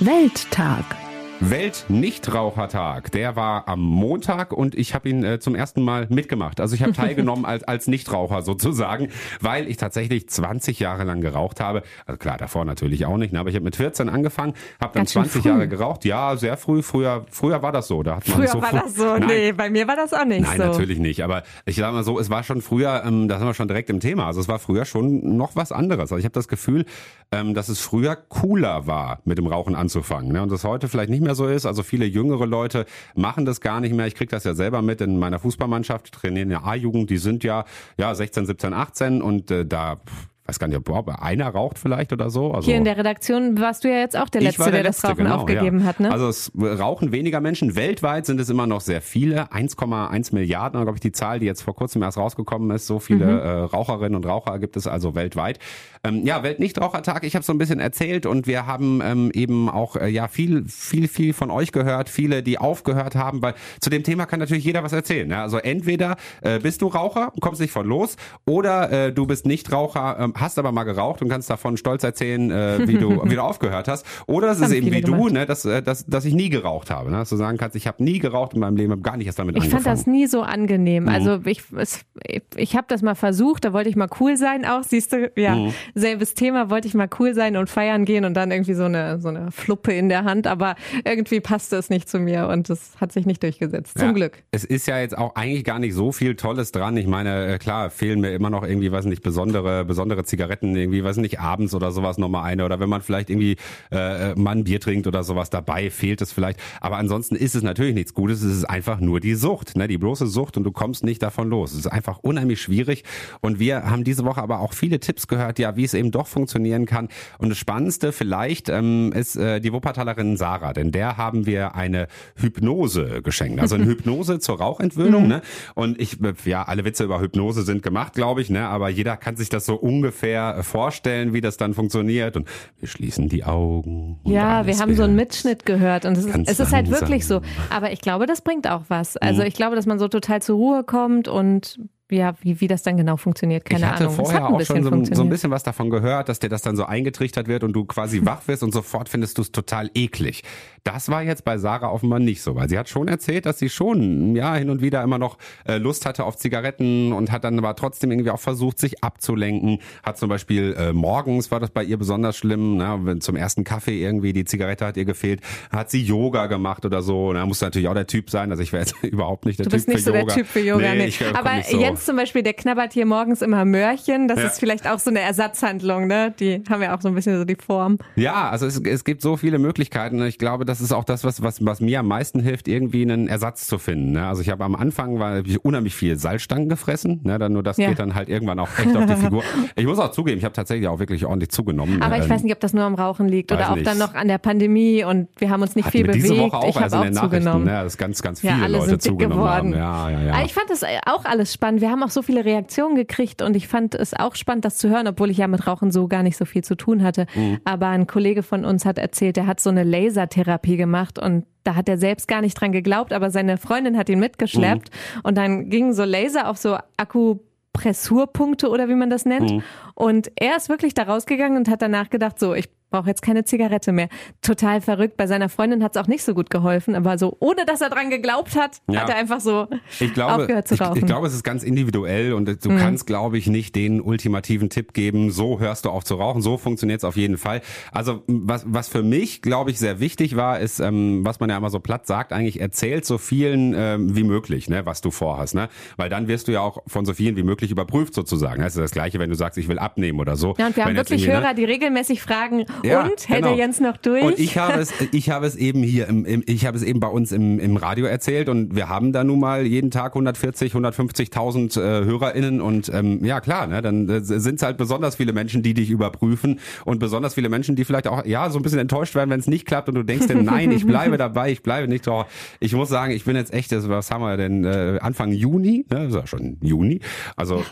Welttag. 0.00 1.01
Welt-Nichtrauchertag, 1.50 3.10
der 3.12 3.36
war 3.36 3.68
am 3.68 3.80
Montag 3.80 4.52
und 4.52 4.74
ich 4.74 4.94
habe 4.94 5.08
ihn 5.08 5.24
äh, 5.24 5.40
zum 5.40 5.54
ersten 5.54 5.82
Mal 5.82 6.06
mitgemacht. 6.08 6.60
Also 6.60 6.74
ich 6.74 6.82
habe 6.82 6.92
teilgenommen 6.94 7.44
als, 7.44 7.64
als 7.64 7.86
Nichtraucher 7.88 8.42
sozusagen, 8.42 9.08
weil 9.40 9.68
ich 9.68 9.76
tatsächlich 9.76 10.28
20 10.28 10.78
Jahre 10.78 11.04
lang 11.04 11.20
geraucht 11.20 11.60
habe. 11.60 11.82
Also 12.06 12.18
klar, 12.18 12.38
davor 12.38 12.64
natürlich 12.64 13.06
auch 13.06 13.16
nicht, 13.16 13.32
ne? 13.32 13.40
aber 13.40 13.48
ich 13.50 13.56
habe 13.56 13.64
mit 13.64 13.76
14 13.76 14.08
angefangen, 14.08 14.54
habe 14.80 14.92
dann 14.94 15.00
Ganz 15.02 15.12
schön 15.12 15.22
20 15.24 15.42
früh. 15.42 15.48
Jahre 15.48 15.68
geraucht. 15.68 16.04
Ja, 16.04 16.36
sehr 16.36 16.56
früh. 16.56 16.82
Früher, 16.82 17.26
früher 17.30 17.62
war 17.62 17.72
das 17.72 17.88
so. 17.88 18.02
Da 18.02 18.16
hat 18.16 18.28
man 18.28 18.36
Früher 18.38 18.48
so 18.48 18.62
war 18.62 18.68
früh, 18.70 18.78
das 18.80 18.94
so. 18.94 19.04
Nein, 19.04 19.26
Nee, 19.26 19.52
bei 19.52 19.70
mir 19.70 19.88
war 19.88 19.96
das 19.96 20.12
auch 20.14 20.24
nicht 20.24 20.42
Nein, 20.42 20.58
so. 20.58 20.64
natürlich 20.64 20.98
nicht. 20.98 21.24
Aber 21.24 21.42
ich 21.66 21.76
sage 21.76 21.92
mal 21.92 22.04
so, 22.04 22.18
es 22.20 22.30
war 22.30 22.42
schon 22.44 22.60
früher, 22.62 23.02
ähm, 23.04 23.28
da 23.28 23.38
sind 23.38 23.46
wir 23.48 23.54
schon 23.54 23.68
direkt 23.68 23.90
im 23.90 24.00
Thema. 24.00 24.26
Also 24.26 24.40
es 24.40 24.48
war 24.48 24.58
früher 24.58 24.84
schon 24.84 25.36
noch 25.36 25.56
was 25.56 25.72
anderes. 25.72 26.02
Also 26.12 26.18
ich 26.18 26.24
habe 26.24 26.34
das 26.34 26.48
Gefühl, 26.48 26.84
ähm, 27.32 27.54
dass 27.54 27.68
es 27.68 27.80
früher 27.80 28.14
cooler 28.16 28.86
war, 28.86 29.20
mit 29.24 29.38
dem 29.38 29.46
Rauchen 29.46 29.74
anzufangen. 29.74 30.32
Ne? 30.32 30.42
Und 30.42 30.52
das 30.52 30.64
heute 30.64 30.88
vielleicht 30.88 31.10
nicht 31.10 31.22
mehr 31.22 31.31
so 31.34 31.46
ist. 31.46 31.66
Also 31.66 31.82
viele 31.82 32.04
jüngere 32.04 32.46
Leute 32.46 32.86
machen 33.14 33.44
das 33.44 33.60
gar 33.60 33.80
nicht 33.80 33.94
mehr. 33.94 34.06
Ich 34.06 34.14
kriege 34.14 34.30
das 34.30 34.44
ja 34.44 34.54
selber 34.54 34.82
mit 34.82 35.00
in 35.00 35.18
meiner 35.18 35.38
Fußballmannschaft, 35.38 36.12
trainieren 36.12 36.50
ja 36.50 36.62
A-Jugend, 36.64 37.10
die 37.10 37.18
sind 37.18 37.44
ja 37.44 37.64
ja 37.98 38.14
16, 38.14 38.46
17, 38.46 38.72
18 38.72 39.22
und 39.22 39.50
äh, 39.50 39.66
da 39.66 40.00
pff, 40.42 40.48
weiß 40.48 40.58
gar 40.58 40.68
nicht, 40.68 40.76
ob 40.76 41.08
einer 41.22 41.48
raucht 41.48 41.78
vielleicht 41.78 42.12
oder 42.12 42.30
so. 42.30 42.52
Also 42.52 42.66
Hier 42.66 42.76
in 42.76 42.84
der 42.84 42.96
Redaktion 42.96 43.58
warst 43.60 43.84
du 43.84 43.88
ja 43.88 43.98
jetzt 43.98 44.16
auch 44.16 44.28
der 44.28 44.42
ich 44.42 44.48
Letzte, 44.48 44.64
der, 44.64 44.72
der 44.72 44.82
das 44.82 44.96
Letzte, 44.96 45.08
Rauchen 45.08 45.24
genau, 45.24 45.36
aufgegeben 45.36 45.80
ja. 45.80 45.86
hat, 45.86 46.00
ne? 46.00 46.10
Also 46.10 46.28
es 46.28 46.52
rauchen 46.56 47.12
weniger 47.12 47.40
Menschen. 47.40 47.76
Weltweit 47.76 48.26
sind 48.26 48.40
es 48.40 48.48
immer 48.50 48.66
noch 48.66 48.80
sehr 48.80 49.00
viele. 49.00 49.52
1,1 49.52 50.34
Milliarden, 50.34 50.82
glaube 50.82 50.96
ich, 50.96 51.00
die 51.00 51.12
Zahl, 51.12 51.38
die 51.38 51.46
jetzt 51.46 51.62
vor 51.62 51.74
kurzem 51.74 52.02
erst 52.02 52.18
rausgekommen 52.18 52.70
ist. 52.70 52.86
So 52.86 52.98
viele 52.98 53.24
Mhm. 53.24 53.38
äh, 53.38 53.48
Raucherinnen 53.50 54.16
und 54.16 54.26
Raucher 54.26 54.58
gibt 54.58 54.76
es 54.76 54.86
also 54.86 55.14
weltweit. 55.14 55.58
Ähm, 56.04 56.26
ja, 56.26 56.42
Weltnichtrauchertag, 56.42 57.24
ich 57.24 57.34
habe 57.34 57.44
so 57.44 57.52
ein 57.52 57.58
bisschen 57.58 57.78
erzählt 57.80 58.26
und 58.26 58.46
wir 58.46 58.66
haben 58.66 59.00
ähm, 59.04 59.30
eben 59.34 59.68
auch 59.68 59.96
äh, 59.96 60.08
ja 60.08 60.28
viel, 60.28 60.64
viel, 60.68 61.06
viel 61.08 61.32
von 61.32 61.50
euch 61.50 61.72
gehört. 61.72 62.08
Viele, 62.08 62.42
die 62.42 62.58
aufgehört 62.58 63.14
haben, 63.14 63.42
weil 63.42 63.54
zu 63.80 63.90
dem 63.90 64.02
Thema 64.02 64.26
kann 64.26 64.40
natürlich 64.40 64.64
jeder 64.64 64.82
was 64.82 64.92
erzählen. 64.92 65.28
Ne? 65.28 65.38
Also 65.38 65.58
entweder 65.58 66.16
äh, 66.42 66.58
bist 66.58 66.82
du 66.82 66.88
Raucher, 66.88 67.32
kommst 67.40 67.60
nicht 67.60 67.72
von 67.72 67.86
los, 67.86 68.16
oder 68.46 68.90
äh, 68.90 69.12
du 69.12 69.26
bist 69.26 69.46
Nichtraucher, 69.46 70.16
ähm, 70.18 70.31
hast 70.34 70.58
aber 70.58 70.72
mal 70.72 70.84
geraucht 70.84 71.22
und 71.22 71.28
kannst 71.28 71.48
davon 71.50 71.76
stolz 71.76 72.04
erzählen, 72.04 72.50
äh, 72.50 72.86
wie 72.86 72.94
du 72.98 73.22
wie 73.30 73.34
du 73.34 73.42
aufgehört 73.42 73.88
hast. 73.88 74.04
Oder 74.26 74.50
es 74.52 74.60
ist 74.60 74.72
eben 74.72 74.90
wie 74.92 75.00
du, 75.00 75.12
gemacht. 75.12 75.32
ne, 75.32 75.46
dass, 75.46 75.64
äh, 75.64 75.82
dass, 75.82 76.06
dass 76.06 76.24
ich 76.24 76.34
nie 76.34 76.48
geraucht 76.48 76.90
habe. 76.90 77.10
Ne? 77.10 77.16
Dass 77.18 77.28
du 77.30 77.36
sagen 77.36 77.58
kannst, 77.58 77.76
ich 77.76 77.86
habe 77.86 78.02
nie 78.02 78.18
geraucht 78.18 78.54
in 78.54 78.60
meinem 78.60 78.76
Leben, 78.76 78.92
habe 78.92 79.02
gar 79.02 79.16
nicht 79.16 79.26
erst 79.26 79.38
damit 79.38 79.56
Ich 79.56 79.62
fand 79.64 79.74
angefangen. 79.74 79.96
das 79.96 80.06
nie 80.06 80.26
so 80.26 80.42
angenehm. 80.42 81.04
Mhm. 81.04 81.08
Also 81.08 81.40
ich, 81.44 81.62
es, 81.76 82.00
ich, 82.26 82.42
ich 82.56 82.76
habe 82.76 82.86
das 82.88 83.02
mal 83.02 83.14
versucht, 83.14 83.64
da 83.64 83.72
wollte 83.72 83.88
ich 83.88 83.96
mal 83.96 84.08
cool 84.20 84.36
sein 84.36 84.64
auch, 84.64 84.82
siehst 84.82 85.12
du, 85.12 85.30
ja, 85.36 85.54
Mhm. 85.54 85.74
selbes 85.94 86.34
Thema, 86.34 86.70
wollte 86.70 86.88
ich 86.88 86.94
mal 86.94 87.08
cool 87.18 87.34
sein 87.34 87.56
und 87.56 87.68
feiern 87.68 88.04
gehen 88.04 88.24
und 88.24 88.34
dann 88.34 88.50
irgendwie 88.50 88.74
so 88.74 88.84
eine, 88.84 89.20
so 89.20 89.28
eine 89.28 89.50
Fluppe 89.50 89.92
in 89.92 90.08
der 90.08 90.24
Hand, 90.24 90.46
aber 90.46 90.76
irgendwie 91.04 91.40
passte 91.40 91.76
es 91.76 91.90
nicht 91.90 92.08
zu 92.08 92.18
mir 92.18 92.48
und 92.48 92.68
das 92.70 92.92
hat 93.00 93.12
sich 93.12 93.26
nicht 93.26 93.42
durchgesetzt. 93.42 93.98
Zum 93.98 94.08
Ja. 94.08 94.12
Glück. 94.12 94.42
Es 94.50 94.64
ist 94.64 94.86
ja 94.86 94.98
jetzt 94.98 95.16
auch 95.16 95.34
eigentlich 95.34 95.64
gar 95.64 95.78
nicht 95.78 95.94
so 95.94 96.12
viel 96.12 96.34
Tolles 96.36 96.72
dran. 96.72 96.96
Ich 96.96 97.06
meine, 97.06 97.46
äh, 97.54 97.58
klar, 97.58 97.90
fehlen 97.90 98.20
mir 98.20 98.30
immer 98.32 98.50
noch 98.50 98.62
irgendwie, 98.64 98.90
weiß 98.90 99.04
nicht, 99.06 99.22
besondere, 99.22 99.84
besondere 99.84 100.21
Zigaretten, 100.24 100.74
irgendwie, 100.76 101.04
weiß 101.04 101.16
nicht, 101.18 101.40
abends 101.40 101.74
oder 101.74 101.92
sowas 101.92 102.18
nochmal 102.18 102.44
eine. 102.44 102.64
Oder 102.64 102.80
wenn 102.80 102.88
man 102.88 103.02
vielleicht 103.02 103.30
irgendwie 103.30 103.56
äh, 103.90 104.34
mal 104.34 104.52
ein 104.52 104.64
Bier 104.64 104.80
trinkt 104.80 105.06
oder 105.06 105.22
sowas 105.22 105.50
dabei, 105.50 105.90
fehlt 105.90 106.20
es 106.22 106.32
vielleicht. 106.32 106.60
Aber 106.80 106.96
ansonsten 106.96 107.36
ist 107.36 107.54
es 107.54 107.62
natürlich 107.62 107.94
nichts 107.94 108.14
Gutes. 108.14 108.42
Es 108.42 108.56
ist 108.56 108.64
einfach 108.64 109.00
nur 109.00 109.20
die 109.20 109.34
Sucht, 109.34 109.76
ne? 109.76 109.88
Die 109.88 109.98
bloße 109.98 110.26
Sucht 110.26 110.56
und 110.56 110.64
du 110.64 110.72
kommst 110.72 111.04
nicht 111.04 111.22
davon 111.22 111.48
los. 111.50 111.72
Es 111.72 111.80
ist 111.80 111.86
einfach 111.86 112.18
unheimlich 112.18 112.60
schwierig. 112.60 113.04
Und 113.40 113.58
wir 113.58 113.90
haben 113.90 114.04
diese 114.04 114.24
Woche 114.24 114.42
aber 114.42 114.60
auch 114.60 114.72
viele 114.72 115.00
Tipps 115.00 115.28
gehört, 115.28 115.58
ja, 115.58 115.76
wie 115.76 115.84
es 115.84 115.94
eben 115.94 116.10
doch 116.10 116.26
funktionieren 116.26 116.86
kann. 116.86 117.08
Und 117.38 117.50
das 117.50 117.58
Spannendste 117.58 118.12
vielleicht 118.12 118.68
ähm, 118.68 119.12
ist 119.12 119.36
äh, 119.36 119.60
die 119.60 119.72
Wuppertalerin 119.72 120.36
Sarah, 120.36 120.72
denn 120.72 120.92
der 120.92 121.16
haben 121.16 121.46
wir 121.46 121.74
eine 121.74 122.08
Hypnose 122.36 123.22
geschenkt. 123.22 123.60
Also 123.60 123.74
eine 123.74 123.84
Hypnose 123.92 124.38
zur 124.38 124.58
Rauchentwöhnung. 124.58 125.28
Ne? 125.28 125.42
Und 125.74 126.00
ich, 126.00 126.20
äh, 126.22 126.34
ja, 126.44 126.62
alle 126.62 126.84
Witze 126.84 127.04
über 127.04 127.20
Hypnose 127.20 127.62
sind 127.62 127.82
gemacht, 127.82 128.14
glaube 128.14 128.40
ich, 128.40 128.50
ne? 128.50 128.68
aber 128.68 128.88
jeder 128.88 129.16
kann 129.16 129.36
sich 129.36 129.48
das 129.48 129.66
so 129.66 129.74
ungefähr 129.74 130.11
äh, 130.12 130.62
vorstellen, 130.62 131.32
wie 131.32 131.40
das 131.40 131.56
dann 131.56 131.74
funktioniert. 131.74 132.36
Und 132.36 132.48
wir 132.78 132.88
schließen 132.88 133.28
die 133.28 133.44
Augen. 133.44 134.20
Ja, 134.24 134.66
wir 134.66 134.78
haben 134.78 134.94
so 134.94 135.02
einen 135.02 135.16
Mitschnitt 135.16 135.66
gehört 135.66 136.04
und 136.04 136.16
es 136.16 136.24
ist, 136.24 136.36
es 136.48 136.60
ist 136.60 136.72
halt 136.72 136.86
langsam. 136.88 137.08
wirklich 137.08 137.26
so. 137.26 137.40
Aber 137.70 137.92
ich 137.92 138.00
glaube, 138.00 138.26
das 138.26 138.40
bringt 138.42 138.68
auch 138.68 138.82
was. 138.88 139.16
Also 139.16 139.42
Mhm. 139.42 139.48
ich 139.48 139.54
glaube, 139.54 139.76
dass 139.76 139.86
man 139.86 139.98
so 139.98 140.08
total 140.08 140.42
zur 140.42 140.56
Ruhe 140.56 140.84
kommt 140.84 141.28
und 141.28 141.80
ja, 142.12 142.34
wie, 142.42 142.60
wie 142.60 142.68
das 142.68 142.82
dann 142.82 142.96
genau 142.96 143.16
funktioniert, 143.16 143.64
keine 143.64 143.80
ich 143.84 143.90
hatte 143.90 144.04
Ahnung. 144.04 144.16
Vorher 144.16 144.48
auch 144.48 144.60
schon 144.62 144.82
so, 144.84 144.90
ein- 144.90 145.04
so 145.04 145.22
ein 145.22 145.28
bisschen 145.28 145.50
was 145.50 145.62
davon 145.62 145.90
gehört, 145.90 146.28
dass 146.28 146.38
dir 146.38 146.48
das 146.48 146.62
dann 146.62 146.76
so 146.76 146.84
eingetrichtert 146.84 147.48
wird 147.48 147.64
und 147.64 147.72
du 147.72 147.84
quasi 147.84 148.20
wach 148.26 148.46
wirst 148.46 148.62
und 148.62 148.72
sofort 148.72 149.08
findest 149.08 149.38
du 149.38 149.42
es 149.42 149.52
total 149.52 149.90
eklig. 149.94 150.42
Das 150.84 151.08
war 151.08 151.22
jetzt 151.22 151.44
bei 151.44 151.58
Sarah 151.58 151.90
offenbar 151.90 152.18
nicht 152.18 152.42
so, 152.42 152.56
weil 152.56 152.68
sie 152.68 152.76
hat 152.78 152.88
schon 152.88 153.06
erzählt, 153.08 153.46
dass 153.46 153.58
sie 153.58 153.68
schon 153.68 154.34
ja 154.34 154.54
hin 154.56 154.68
und 154.68 154.82
wieder 154.82 155.02
immer 155.02 155.18
noch 155.18 155.38
äh, 155.66 155.78
Lust 155.78 156.06
hatte 156.06 156.24
auf 156.24 156.36
Zigaretten 156.36 157.12
und 157.12 157.30
hat 157.30 157.44
dann 157.44 157.56
aber 157.58 157.76
trotzdem 157.76 158.10
irgendwie 158.10 158.30
auch 158.30 158.40
versucht, 158.40 158.78
sich 158.80 159.02
abzulenken. 159.04 159.78
Hat 160.02 160.18
zum 160.18 160.28
Beispiel 160.28 160.74
äh, 160.76 160.92
morgens 160.92 161.50
war 161.52 161.60
das 161.60 161.70
bei 161.70 161.84
ihr 161.84 161.96
besonders 161.98 162.36
schlimm, 162.36 162.76
ne, 162.78 162.98
wenn 163.02 163.20
zum 163.20 163.36
ersten 163.36 163.62
Kaffee 163.62 164.02
irgendwie 164.02 164.32
die 164.32 164.44
Zigarette 164.44 164.84
hat 164.84 164.96
ihr 164.96 165.04
gefehlt, 165.04 165.40
hat 165.70 165.90
sie 165.90 166.02
Yoga 166.02 166.46
gemacht 166.46 166.84
oder 166.84 167.02
so. 167.02 167.32
Da 167.32 167.46
muss 167.46 167.60
natürlich 167.60 167.86
auch 167.88 167.94
der 167.94 168.06
Typ 168.08 168.28
sein, 168.30 168.50
also 168.50 168.62
ich 168.62 168.72
wäre 168.72 168.82
jetzt 168.86 168.96
überhaupt 169.04 169.46
nicht 169.46 169.60
der 169.60 169.64
Du 169.66 169.70
Typ 169.70 169.76
bist 169.76 169.88
nicht 169.88 169.98
für 169.98 170.02
so 170.04 170.12
der 170.12 170.20
Yoga. 170.22 170.34
Typ 170.34 170.46
für 170.48 170.60
Yoga, 170.60 170.94
nee. 170.94 171.04
ich, 171.06 171.20
äh, 171.20 171.24
komm 171.28 171.36
Aber 171.36 171.54
nicht 171.56 171.70
zum 172.04 172.16
Beispiel, 172.16 172.42
der 172.42 172.54
knabbert 172.54 172.92
hier 172.92 173.06
morgens 173.06 173.42
immer 173.42 173.64
Möhrchen. 173.64 174.28
Das 174.28 174.38
Ja. 174.40 174.46
ist 174.46 174.58
vielleicht 174.60 174.88
auch 174.88 174.98
so 174.98 175.10
eine 175.10 175.20
Ersatzhandlung, 175.20 176.06
ne? 176.06 176.32
Die 176.38 176.62
haben 176.70 176.82
ja 176.82 176.96
auch 176.96 177.00
so 177.00 177.08
ein 177.08 177.14
bisschen 177.14 177.38
so 177.38 177.44
die 177.44 177.56
Form. 177.56 177.98
Ja, 178.16 178.48
also 178.50 178.66
es, 178.66 178.78
es 178.80 179.04
gibt 179.04 179.22
so 179.22 179.36
viele 179.36 179.58
Möglichkeiten. 179.58 180.22
Ich 180.24 180.38
glaube, 180.38 180.64
das 180.64 180.80
ist 180.80 180.92
auch 180.92 181.04
das, 181.04 181.24
was, 181.24 181.42
was, 181.42 181.64
was 181.64 181.80
mir 181.80 182.00
am 182.00 182.08
meisten 182.08 182.40
hilft, 182.40 182.68
irgendwie 182.68 183.02
einen 183.02 183.28
Ersatz 183.28 183.66
zu 183.66 183.78
finden. 183.78 184.12
Ne? 184.12 184.26
Also 184.26 184.42
ich 184.42 184.50
habe 184.50 184.64
am 184.64 184.74
Anfang 184.74 185.18
war 185.18 185.42
unheimlich 185.62 185.94
viel 185.94 186.16
Salzstangen 186.16 186.68
gefressen. 186.68 187.20
Ne? 187.24 187.38
Dann 187.38 187.52
nur 187.52 187.62
das 187.62 187.76
Ja. 187.76 187.88
geht 187.88 187.98
dann 187.98 188.14
halt 188.14 188.28
irgendwann 188.28 188.58
auch 188.58 188.68
echt 188.78 188.96
auf 188.96 189.06
die 189.06 189.16
Figur. 189.22 189.42
Ich 189.76 189.86
muss 189.86 189.98
auch 189.98 190.10
zugeben, 190.10 190.38
ich 190.38 190.44
habe 190.44 190.54
tatsächlich 190.54 190.88
auch 190.88 190.98
wirklich 190.98 191.24
ordentlich 191.26 191.50
zugenommen. 191.50 192.02
Aber 192.02 192.16
ich 192.18 192.24
Ähm, 192.24 192.30
weiß 192.30 192.42
nicht, 192.42 192.52
ob 192.52 192.60
das 192.60 192.72
nur 192.72 192.84
am 192.84 192.94
Rauchen 192.94 193.28
liegt 193.28 193.52
oder 193.52 193.70
auch 193.70 193.74
nicht. 193.76 193.86
dann 193.86 193.98
noch 193.98 194.14
an 194.14 194.28
der 194.28 194.38
Pandemie 194.38 195.04
und 195.04 195.28
wir 195.38 195.50
haben 195.50 195.62
uns 195.62 195.76
nicht 195.76 195.84
hatten 195.86 195.92
viel 195.98 196.06
bewegt. 196.06 196.24
diese 196.24 196.38
Woche 196.38 196.56
auch 196.56 196.68
ich 196.68 196.76
also 196.76 196.96
habe 196.98 197.06
in 197.08 197.16
auch 197.18 197.22
den 197.22 197.30
Nachrichten, 197.30 197.44
zugenommen. 197.44 197.64
ne? 197.66 197.82
dass 197.84 197.96
ganz, 197.96 198.22
ganz 198.22 198.40
viele 198.40 198.52
Ja, 198.60 198.66
Leute 198.66 198.98
zugenommen 198.98 199.38
geworden. 199.38 199.74
haben. 199.74 200.10
Ja, 200.10 200.10
ja, 200.10 200.20
ja. 200.26 200.32
Aber 200.34 200.44
ich 200.44 200.54
fand 200.54 200.70
das 200.70 200.82
auch 201.06 201.24
alles 201.24 201.52
spannend. 201.52 201.80
Wir 201.80 201.90
haben 201.92 202.02
auch 202.02 202.10
so 202.10 202.22
viele 202.22 202.44
Reaktionen 202.44 202.96
gekriegt 202.96 203.42
und 203.42 203.54
ich 203.54 203.68
fand 203.68 203.94
es 203.94 204.14
auch 204.14 204.34
spannend, 204.34 204.64
das 204.64 204.78
zu 204.78 204.88
hören, 204.88 205.06
obwohl 205.06 205.30
ich 205.30 205.36
ja 205.38 205.46
mit 205.46 205.66
Rauchen 205.66 205.92
so 205.92 206.08
gar 206.08 206.22
nicht 206.22 206.36
so 206.36 206.44
viel 206.44 206.64
zu 206.64 206.74
tun 206.74 207.02
hatte. 207.02 207.26
Mhm. 207.34 207.60
Aber 207.64 207.88
ein 207.88 208.06
Kollege 208.06 208.42
von 208.42 208.64
uns 208.64 208.84
hat 208.84 208.98
erzählt, 208.98 209.36
er 209.36 209.46
hat 209.46 209.60
so 209.60 209.70
eine 209.70 209.84
Lasertherapie 209.84 210.76
gemacht 210.76 211.18
und 211.18 211.44
da 211.64 211.76
hat 211.76 211.88
er 211.88 211.98
selbst 211.98 212.26
gar 212.26 212.40
nicht 212.40 212.60
dran 212.60 212.72
geglaubt, 212.72 213.12
aber 213.12 213.30
seine 213.30 213.56
Freundin 213.58 213.96
hat 213.96 214.08
ihn 214.08 214.18
mitgeschleppt 214.18 214.90
Mhm. 214.90 215.20
und 215.22 215.38
dann 215.38 215.70
gingen 215.70 215.92
so 215.92 216.02
Laser 216.04 216.48
auf 216.48 216.56
so 216.56 216.76
Akupressurpunkte 216.96 218.68
oder 218.68 218.88
wie 218.88 218.94
man 218.94 219.10
das 219.10 219.24
nennt. 219.24 219.50
Mhm. 219.50 219.62
Und 219.94 220.32
er 220.36 220.56
ist 220.56 220.68
wirklich 220.68 220.94
da 220.94 221.04
rausgegangen 221.04 221.56
und 221.56 221.68
hat 221.68 221.82
danach 221.82 222.10
gedacht, 222.10 222.38
so, 222.38 222.54
ich 222.54 222.68
brauche 222.92 223.08
jetzt 223.08 223.22
keine 223.22 223.44
Zigarette 223.44 223.90
mehr. 223.92 224.08
Total 224.42 224.80
verrückt. 224.80 225.16
Bei 225.16 225.26
seiner 225.26 225.48
Freundin 225.48 225.82
hat 225.82 225.96
es 225.96 226.02
auch 226.02 226.06
nicht 226.06 226.22
so 226.22 226.34
gut 226.34 226.50
geholfen, 226.50 226.94
aber 226.94 227.18
so, 227.18 227.36
ohne 227.40 227.64
dass 227.66 227.80
er 227.80 227.90
dran 227.90 228.10
geglaubt 228.10 228.54
hat, 228.56 228.80
Ja. 228.88 229.00
hat 229.02 229.08
er 229.08 229.16
einfach 229.16 229.40
so 229.40 229.66
Ich 229.98 230.14
glaube, 230.14 230.42
aufgehört 230.42 230.68
zu 230.68 230.74
ich, 230.74 230.80
rauchen. 230.80 230.98
ich 230.98 231.06
glaube, 231.06 231.26
es 231.26 231.34
ist 231.34 231.42
ganz 231.42 231.64
individuell 231.64 232.32
und 232.34 232.46
du 232.46 232.76
kannst, 232.76 233.06
glaube 233.06 233.38
ich, 233.38 233.46
nicht 233.48 233.74
den 233.74 234.00
ultimativen 234.00 234.70
Tipp 234.70 234.92
geben, 234.94 235.30
so 235.30 235.58
hörst 235.58 235.84
du 235.84 235.90
auf 235.90 236.04
zu 236.04 236.14
rauchen, 236.16 236.42
so 236.42 236.56
funktioniert 236.58 236.98
es 237.00 237.04
auf 237.04 237.16
jeden 237.16 237.38
Fall. 237.38 237.62
Also 237.90 238.22
was, 238.28 238.64
was 238.66 238.88
für 238.88 239.02
mich, 239.02 239.42
glaube 239.42 239.70
ich, 239.70 239.78
sehr 239.78 239.98
wichtig 240.00 240.36
war, 240.36 240.60
ist, 240.60 240.78
ähm, 240.80 241.24
was 241.24 241.40
man 241.40 241.50
ja 241.50 241.56
immer 241.56 241.70
so 241.70 241.80
platt 241.80 242.06
sagt, 242.06 242.32
eigentlich 242.32 242.60
erzählt 242.60 243.04
so 243.04 243.18
vielen 243.18 243.74
ähm, 243.76 244.14
wie 244.14 244.24
möglich, 244.24 244.68
ne, 244.68 244.84
was 244.86 245.00
du 245.00 245.10
vorhast, 245.10 245.54
ne? 245.54 245.68
Weil 245.96 246.08
dann 246.10 246.28
wirst 246.28 246.48
du 246.48 246.52
ja 246.52 246.60
auch 246.60 246.78
von 246.86 247.04
so 247.06 247.14
vielen 247.14 247.36
wie 247.36 247.42
möglich 247.42 247.70
überprüft 247.70 248.14
sozusagen. 248.14 248.60
Das 248.62 248.74
ist 248.76 248.82
das 248.82 248.90
Gleiche, 248.90 249.18
wenn 249.18 249.30
du 249.30 249.36
sagst, 249.36 249.58
ich 249.58 249.68
will 249.68 249.78
abnehmen 249.78 250.20
oder 250.20 250.36
so. 250.36 250.54
ja, 250.58 250.66
und 250.66 250.76
wir 250.76 250.84
haben 250.84 250.96
wirklich 250.96 251.26
ne, 251.26 251.32
Hörer, 251.32 251.54
die 251.54 251.64
regelmäßig 251.64 252.20
fragen, 252.22 252.66
ja, 252.84 253.02
und 253.04 253.28
hält 253.28 253.42
genau. 253.42 253.48
der 253.48 253.56
Jens 253.56 253.80
noch 253.80 253.96
durch? 253.96 254.22
Und 254.22 254.38
ich 254.38 254.58
habe 254.58 254.80
es, 254.80 254.92
ich 255.12 255.30
habe 255.30 255.46
es 255.46 255.56
eben 255.56 255.82
hier 255.82 256.08
im, 256.08 256.24
im 256.24 256.42
ich 256.46 256.66
habe 256.66 256.76
es 256.76 256.82
eben 256.82 257.00
bei 257.00 257.08
uns 257.08 257.32
im, 257.32 257.58
im 257.58 257.76
Radio 257.76 258.06
erzählt 258.06 258.48
und 258.48 258.74
wir 258.74 258.88
haben 258.88 259.12
da 259.12 259.24
nun 259.24 259.40
mal 259.40 259.66
jeden 259.66 259.90
Tag 259.90 260.12
140, 260.12 260.72
150.000 260.74 261.80
äh, 261.80 262.04
HörerInnen 262.04 262.60
und 262.60 262.90
ähm, 262.92 263.24
ja 263.24 263.40
klar, 263.40 263.66
ne, 263.66 263.82
dann 263.82 264.08
äh, 264.08 264.20
sind 264.22 264.56
es 264.56 264.62
halt 264.62 264.76
besonders 264.76 265.16
viele 265.16 265.32
Menschen, 265.32 265.62
die 265.62 265.74
dich 265.74 265.90
überprüfen 265.90 266.60
und 266.84 266.98
besonders 266.98 267.34
viele 267.34 267.48
Menschen, 267.48 267.76
die 267.76 267.84
vielleicht 267.84 268.08
auch 268.08 268.24
ja 268.24 268.50
so 268.50 268.58
ein 268.58 268.62
bisschen 268.62 268.78
enttäuscht 268.80 269.14
werden, 269.14 269.30
wenn 269.30 269.40
es 269.40 269.46
nicht 269.46 269.66
klappt 269.66 269.88
und 269.88 269.94
du 269.94 270.02
denkst 270.02 270.26
dir, 270.26 270.34
nein, 270.42 270.70
ich 270.72 270.86
bleibe 270.86 271.16
dabei, 271.16 271.50
ich 271.52 271.62
bleibe 271.62 271.88
nicht. 271.88 272.06
Doch, 272.06 272.26
ich 272.60 272.74
muss 272.74 272.88
sagen, 272.88 273.12
ich 273.12 273.24
bin 273.24 273.36
jetzt 273.36 273.52
echt, 273.52 273.72
was 273.88 274.10
haben 274.10 274.22
wir 274.22 274.36
denn 274.36 274.64
äh, 274.64 274.98
Anfang 275.00 275.32
Juni, 275.32 275.84
ne, 275.90 276.06
ist 276.06 276.14
ja 276.14 276.26
schon 276.26 276.56
Juni, 276.60 277.00
also 277.36 277.62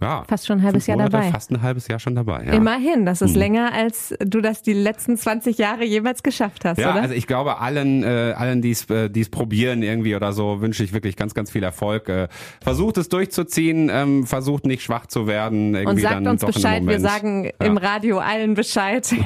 ja, 0.00 0.24
Fast 0.28 0.46
schon 0.46 0.58
ein 0.58 0.62
halbes 0.62 0.86
Jahr 0.86 0.96
Monate, 0.98 1.12
dabei. 1.12 1.30
fast 1.30 1.50
ein 1.50 1.62
halbes 1.62 1.88
Jahr 1.88 1.98
schon 1.98 2.14
dabei. 2.14 2.44
Ja. 2.44 2.52
Immerhin, 2.52 3.06
das 3.06 3.22
ist 3.22 3.32
Mhm. 3.32 3.38
länger, 3.38 3.72
als 3.72 4.14
du 4.20 4.40
das 4.42 4.62
die 4.62 4.72
letzten 4.72 5.16
20 5.16 5.58
Jahre 5.58 5.84
jemals 5.84 6.22
geschafft 6.22 6.64
hast, 6.64 6.78
Ja, 6.78 6.92
oder? 6.92 7.02
also 7.02 7.14
ich 7.14 7.26
glaube, 7.26 7.58
allen, 7.60 8.02
äh, 8.02 8.34
allen, 8.36 8.62
die 8.62 8.70
es 8.70 8.88
äh, 8.90 9.08
die's 9.08 9.30
probieren 9.30 9.82
irgendwie 9.82 10.14
oder 10.16 10.32
so, 10.32 10.60
wünsche 10.60 10.84
ich 10.84 10.92
wirklich 10.92 11.16
ganz, 11.16 11.34
ganz 11.34 11.50
viel 11.50 11.62
Erfolg. 11.62 12.08
Äh, 12.08 12.28
versucht 12.62 12.98
es 12.98 13.08
durchzuziehen, 13.08 13.90
ähm, 13.92 14.26
versucht 14.26 14.66
nicht 14.66 14.82
schwach 14.82 15.06
zu 15.06 15.26
werden. 15.26 15.74
Irgendwie 15.74 15.88
und 15.90 16.00
sagt 16.00 16.14
dann 16.14 16.26
uns 16.26 16.40
doch 16.42 16.52
Bescheid, 16.52 16.86
wir 16.86 17.00
sagen 17.00 17.44
Ja. 17.44 17.52
im 17.66 17.76
Radio 17.76 18.18
allen 18.18 18.54
Bescheid. 18.54 19.08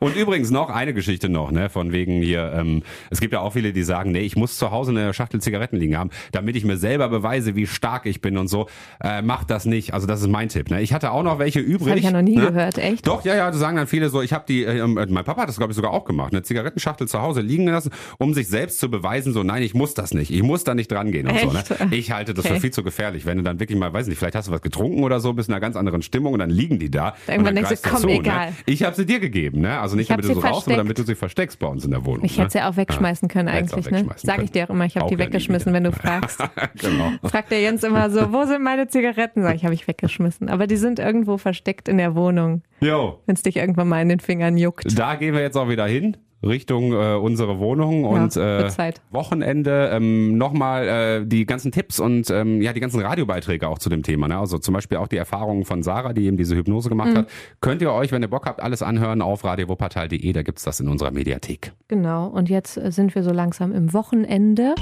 Und 0.00 0.16
übrigens 0.16 0.50
noch 0.50 0.70
eine 0.70 0.92
Geschichte 0.92 1.28
noch, 1.28 1.52
ne, 1.52 1.68
von 1.68 1.92
wegen 1.92 2.20
hier, 2.20 2.52
ähm, 2.52 2.82
es 3.10 3.20
gibt 3.20 3.32
ja 3.32 3.40
auch 3.40 3.52
viele, 3.52 3.72
die 3.72 3.84
sagen, 3.84 4.10
nee, 4.10 4.22
ich 4.22 4.34
muss 4.34 4.58
zu 4.58 4.72
Hause 4.72 4.90
eine 4.90 5.14
Schachtel 5.14 5.40
Zigaretten 5.40 5.76
liegen 5.76 5.96
haben, 5.96 6.10
damit 6.32 6.56
ich 6.56 6.64
mir 6.64 6.76
selber 6.76 7.08
beweise, 7.08 7.54
wie 7.54 7.66
stark 7.66 8.06
ich 8.06 8.20
bin 8.20 8.38
und 8.38 8.48
so. 8.48 8.66
Äh, 9.00 9.22
macht 9.22 9.50
das 9.50 9.66
nicht. 9.66 9.94
Also 9.94 10.08
das 10.08 10.20
ist 10.20 10.26
mein 10.28 10.48
Tipp. 10.48 10.70
Ne? 10.70 10.80
Ich 10.82 10.92
hatte 10.92 11.12
auch 11.12 11.22
noch 11.22 11.38
welche 11.38 11.60
übrig. 11.60 11.90
Habe 11.90 11.98
ich 12.00 12.04
ja 12.06 12.10
noch 12.10 12.22
nie 12.22 12.36
ne? 12.36 12.46
gehört, 12.46 12.78
echt? 12.78 13.06
Doch, 13.06 13.24
ja, 13.24 13.36
ja, 13.36 13.50
das 13.50 13.60
sagen 13.60 13.76
dann 13.76 13.86
viele 13.86 14.08
so, 14.08 14.20
ich 14.20 14.32
habe 14.32 14.37
die, 14.46 14.64
äh, 14.64 14.86
mein 14.86 15.24
Papa 15.24 15.42
hat 15.42 15.48
das 15.48 15.56
glaube 15.56 15.72
ich 15.72 15.76
sogar 15.76 15.92
auch 15.92 16.04
gemacht, 16.04 16.32
eine 16.32 16.42
Zigarettenschachtel 16.42 17.06
zu 17.08 17.20
Hause 17.20 17.40
liegen 17.40 17.66
lassen, 17.66 17.90
um 18.18 18.34
sich 18.34 18.48
selbst 18.48 18.80
zu 18.80 18.90
beweisen, 18.90 19.32
so 19.32 19.42
nein, 19.42 19.62
ich 19.62 19.74
muss 19.74 19.94
das 19.94 20.12
nicht, 20.14 20.30
ich 20.32 20.42
muss 20.42 20.64
da 20.64 20.74
nicht 20.74 20.90
dran 20.90 21.12
gehen 21.12 21.28
und 21.28 21.38
so. 21.38 21.52
Ne? 21.52 21.62
Ich 21.90 22.10
halte 22.10 22.34
das 22.34 22.44
Okay. 22.48 22.54
für 22.54 22.60
viel 22.60 22.70
zu 22.70 22.82
gefährlich, 22.82 23.26
wenn 23.26 23.36
du 23.38 23.42
dann 23.44 23.60
wirklich 23.60 23.78
mal, 23.78 23.92
weiß 23.92 24.06
nicht, 24.06 24.18
vielleicht 24.18 24.34
hast 24.34 24.48
du 24.48 24.52
was 24.52 24.62
getrunken 24.62 25.02
oder 25.02 25.20
so, 25.20 25.32
bist 25.34 25.48
in 25.48 25.54
einer 25.54 25.60
ganz 25.60 25.76
anderen 25.76 26.02
Stimmung 26.02 26.32
und 26.32 26.38
dann 26.38 26.50
liegen 26.50 26.78
die 26.78 26.90
da. 26.90 27.14
Irgendwann 27.26 27.54
denkst 27.54 27.82
du, 27.82 27.88
komm, 27.90 28.00
zu, 28.00 28.08
egal. 28.08 28.50
Ne? 28.50 28.56
Ich 28.66 28.82
habe 28.84 28.96
sie 28.96 29.04
dir 29.04 29.20
gegeben, 29.20 29.60
ne? 29.60 29.78
Also 29.78 29.96
nicht 29.96 30.10
damit 30.10 30.24
du 30.24 30.28
sie 30.28 30.34
so 30.34 30.40
raus, 30.40 30.64
sondern 30.64 30.86
damit 30.86 30.98
du 30.98 31.02
sie 31.02 31.14
versteckst 31.14 31.58
bei 31.58 31.66
uns 31.66 31.84
in 31.84 31.90
der 31.90 32.04
Wohnung. 32.04 32.24
Ich 32.24 32.38
hätte 32.38 32.50
sie 32.50 32.58
ne? 32.58 32.68
auch 32.68 32.76
wegschmeißen 32.76 33.28
können 33.28 33.48
Hättest 33.48 33.74
eigentlich, 33.74 33.90
ne? 33.90 34.08
Sag 34.16 34.42
ich 34.42 34.50
dir 34.52 34.64
auch 34.64 34.70
immer, 34.70 34.84
ich 34.86 34.96
habe 34.96 35.08
die 35.08 35.14
ja 35.14 35.18
weggeschmissen, 35.18 35.72
wenn 35.72 35.84
du 35.84 35.92
fragst. 35.98 36.40
genau. 36.76 37.12
Fragt 37.24 37.50
der 37.50 37.60
Jens 37.60 37.82
immer 37.82 38.10
so, 38.10 38.32
wo 38.32 38.44
sind 38.44 38.62
meine 38.62 38.88
Zigaretten? 38.88 39.42
Sag 39.42 39.56
ich, 39.56 39.64
habe 39.64 39.74
ich 39.74 39.86
weggeschmissen. 39.86 40.48
Aber 40.48 40.66
die 40.66 40.76
sind 40.76 40.98
irgendwo 40.98 41.38
versteckt 41.38 41.88
in 41.88 41.98
der 41.98 42.14
Wohnung, 42.14 42.62
Jo, 42.80 43.18
wenn 43.26 43.34
es 43.34 43.42
dich 43.42 43.56
irgendwann 43.56 43.88
mal 43.88 44.00
in 44.02 44.08
den 44.08 44.20
Fingern 44.20 44.56
juckt. 44.56 44.98
da 44.98 45.14
gehen 45.16 45.34
wir 45.34 45.40
jetzt 45.40 45.56
auch 45.56 45.68
wieder 45.68 45.86
hin. 45.86 46.16
Richtung 46.40 46.92
äh, 46.92 47.16
unsere 47.16 47.58
Wohnung 47.58 48.04
und 48.04 48.36
wird 48.36 48.78
äh. 48.78 48.92
Wochenende 49.10 49.90
ähm, 49.92 50.38
nochmal 50.38 50.86
äh, 51.22 51.26
die 51.26 51.44
ganzen 51.46 51.72
Tipps 51.72 51.98
und 51.98 52.30
ähm, 52.30 52.62
ja 52.62 52.72
die 52.72 52.78
ganzen 52.78 53.00
Radiobeiträge 53.00 53.66
auch 53.66 53.80
zu 53.80 53.90
dem 53.90 54.04
Thema. 54.04 54.28
Ne? 54.28 54.38
Also 54.38 54.58
zum 54.58 54.72
Beispiel 54.72 54.98
auch 54.98 55.08
die 55.08 55.16
Erfahrungen 55.16 55.64
von 55.64 55.82
Sarah, 55.82 56.12
die 56.12 56.26
eben 56.26 56.36
diese 56.36 56.54
Hypnose 56.54 56.88
gemacht 56.90 57.08
Mhm. 57.12 57.16
hat. 57.18 57.28
Könnt 57.60 57.82
ihr 57.82 57.92
euch, 57.92 58.12
wenn 58.12 58.22
ihr 58.22 58.28
Bock 58.28 58.46
habt, 58.46 58.60
alles 58.62 58.82
anhören 58.82 59.20
auf 59.20 59.42
radiowuppertal.de. 59.42 60.32
Da 60.32 60.42
gibt's 60.44 60.62
das 60.62 60.78
in 60.78 60.86
unserer 60.86 61.10
Mediathek. 61.10 61.72
Genau, 61.88 62.28
und 62.28 62.48
jetzt 62.48 62.76
äh, 62.76 62.92
sind 62.92 63.16
wir 63.16 63.24
so 63.24 63.32
langsam 63.32 63.72
im 63.72 63.92
Wochenende. 63.92 64.76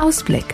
Ausblick. 0.00 0.44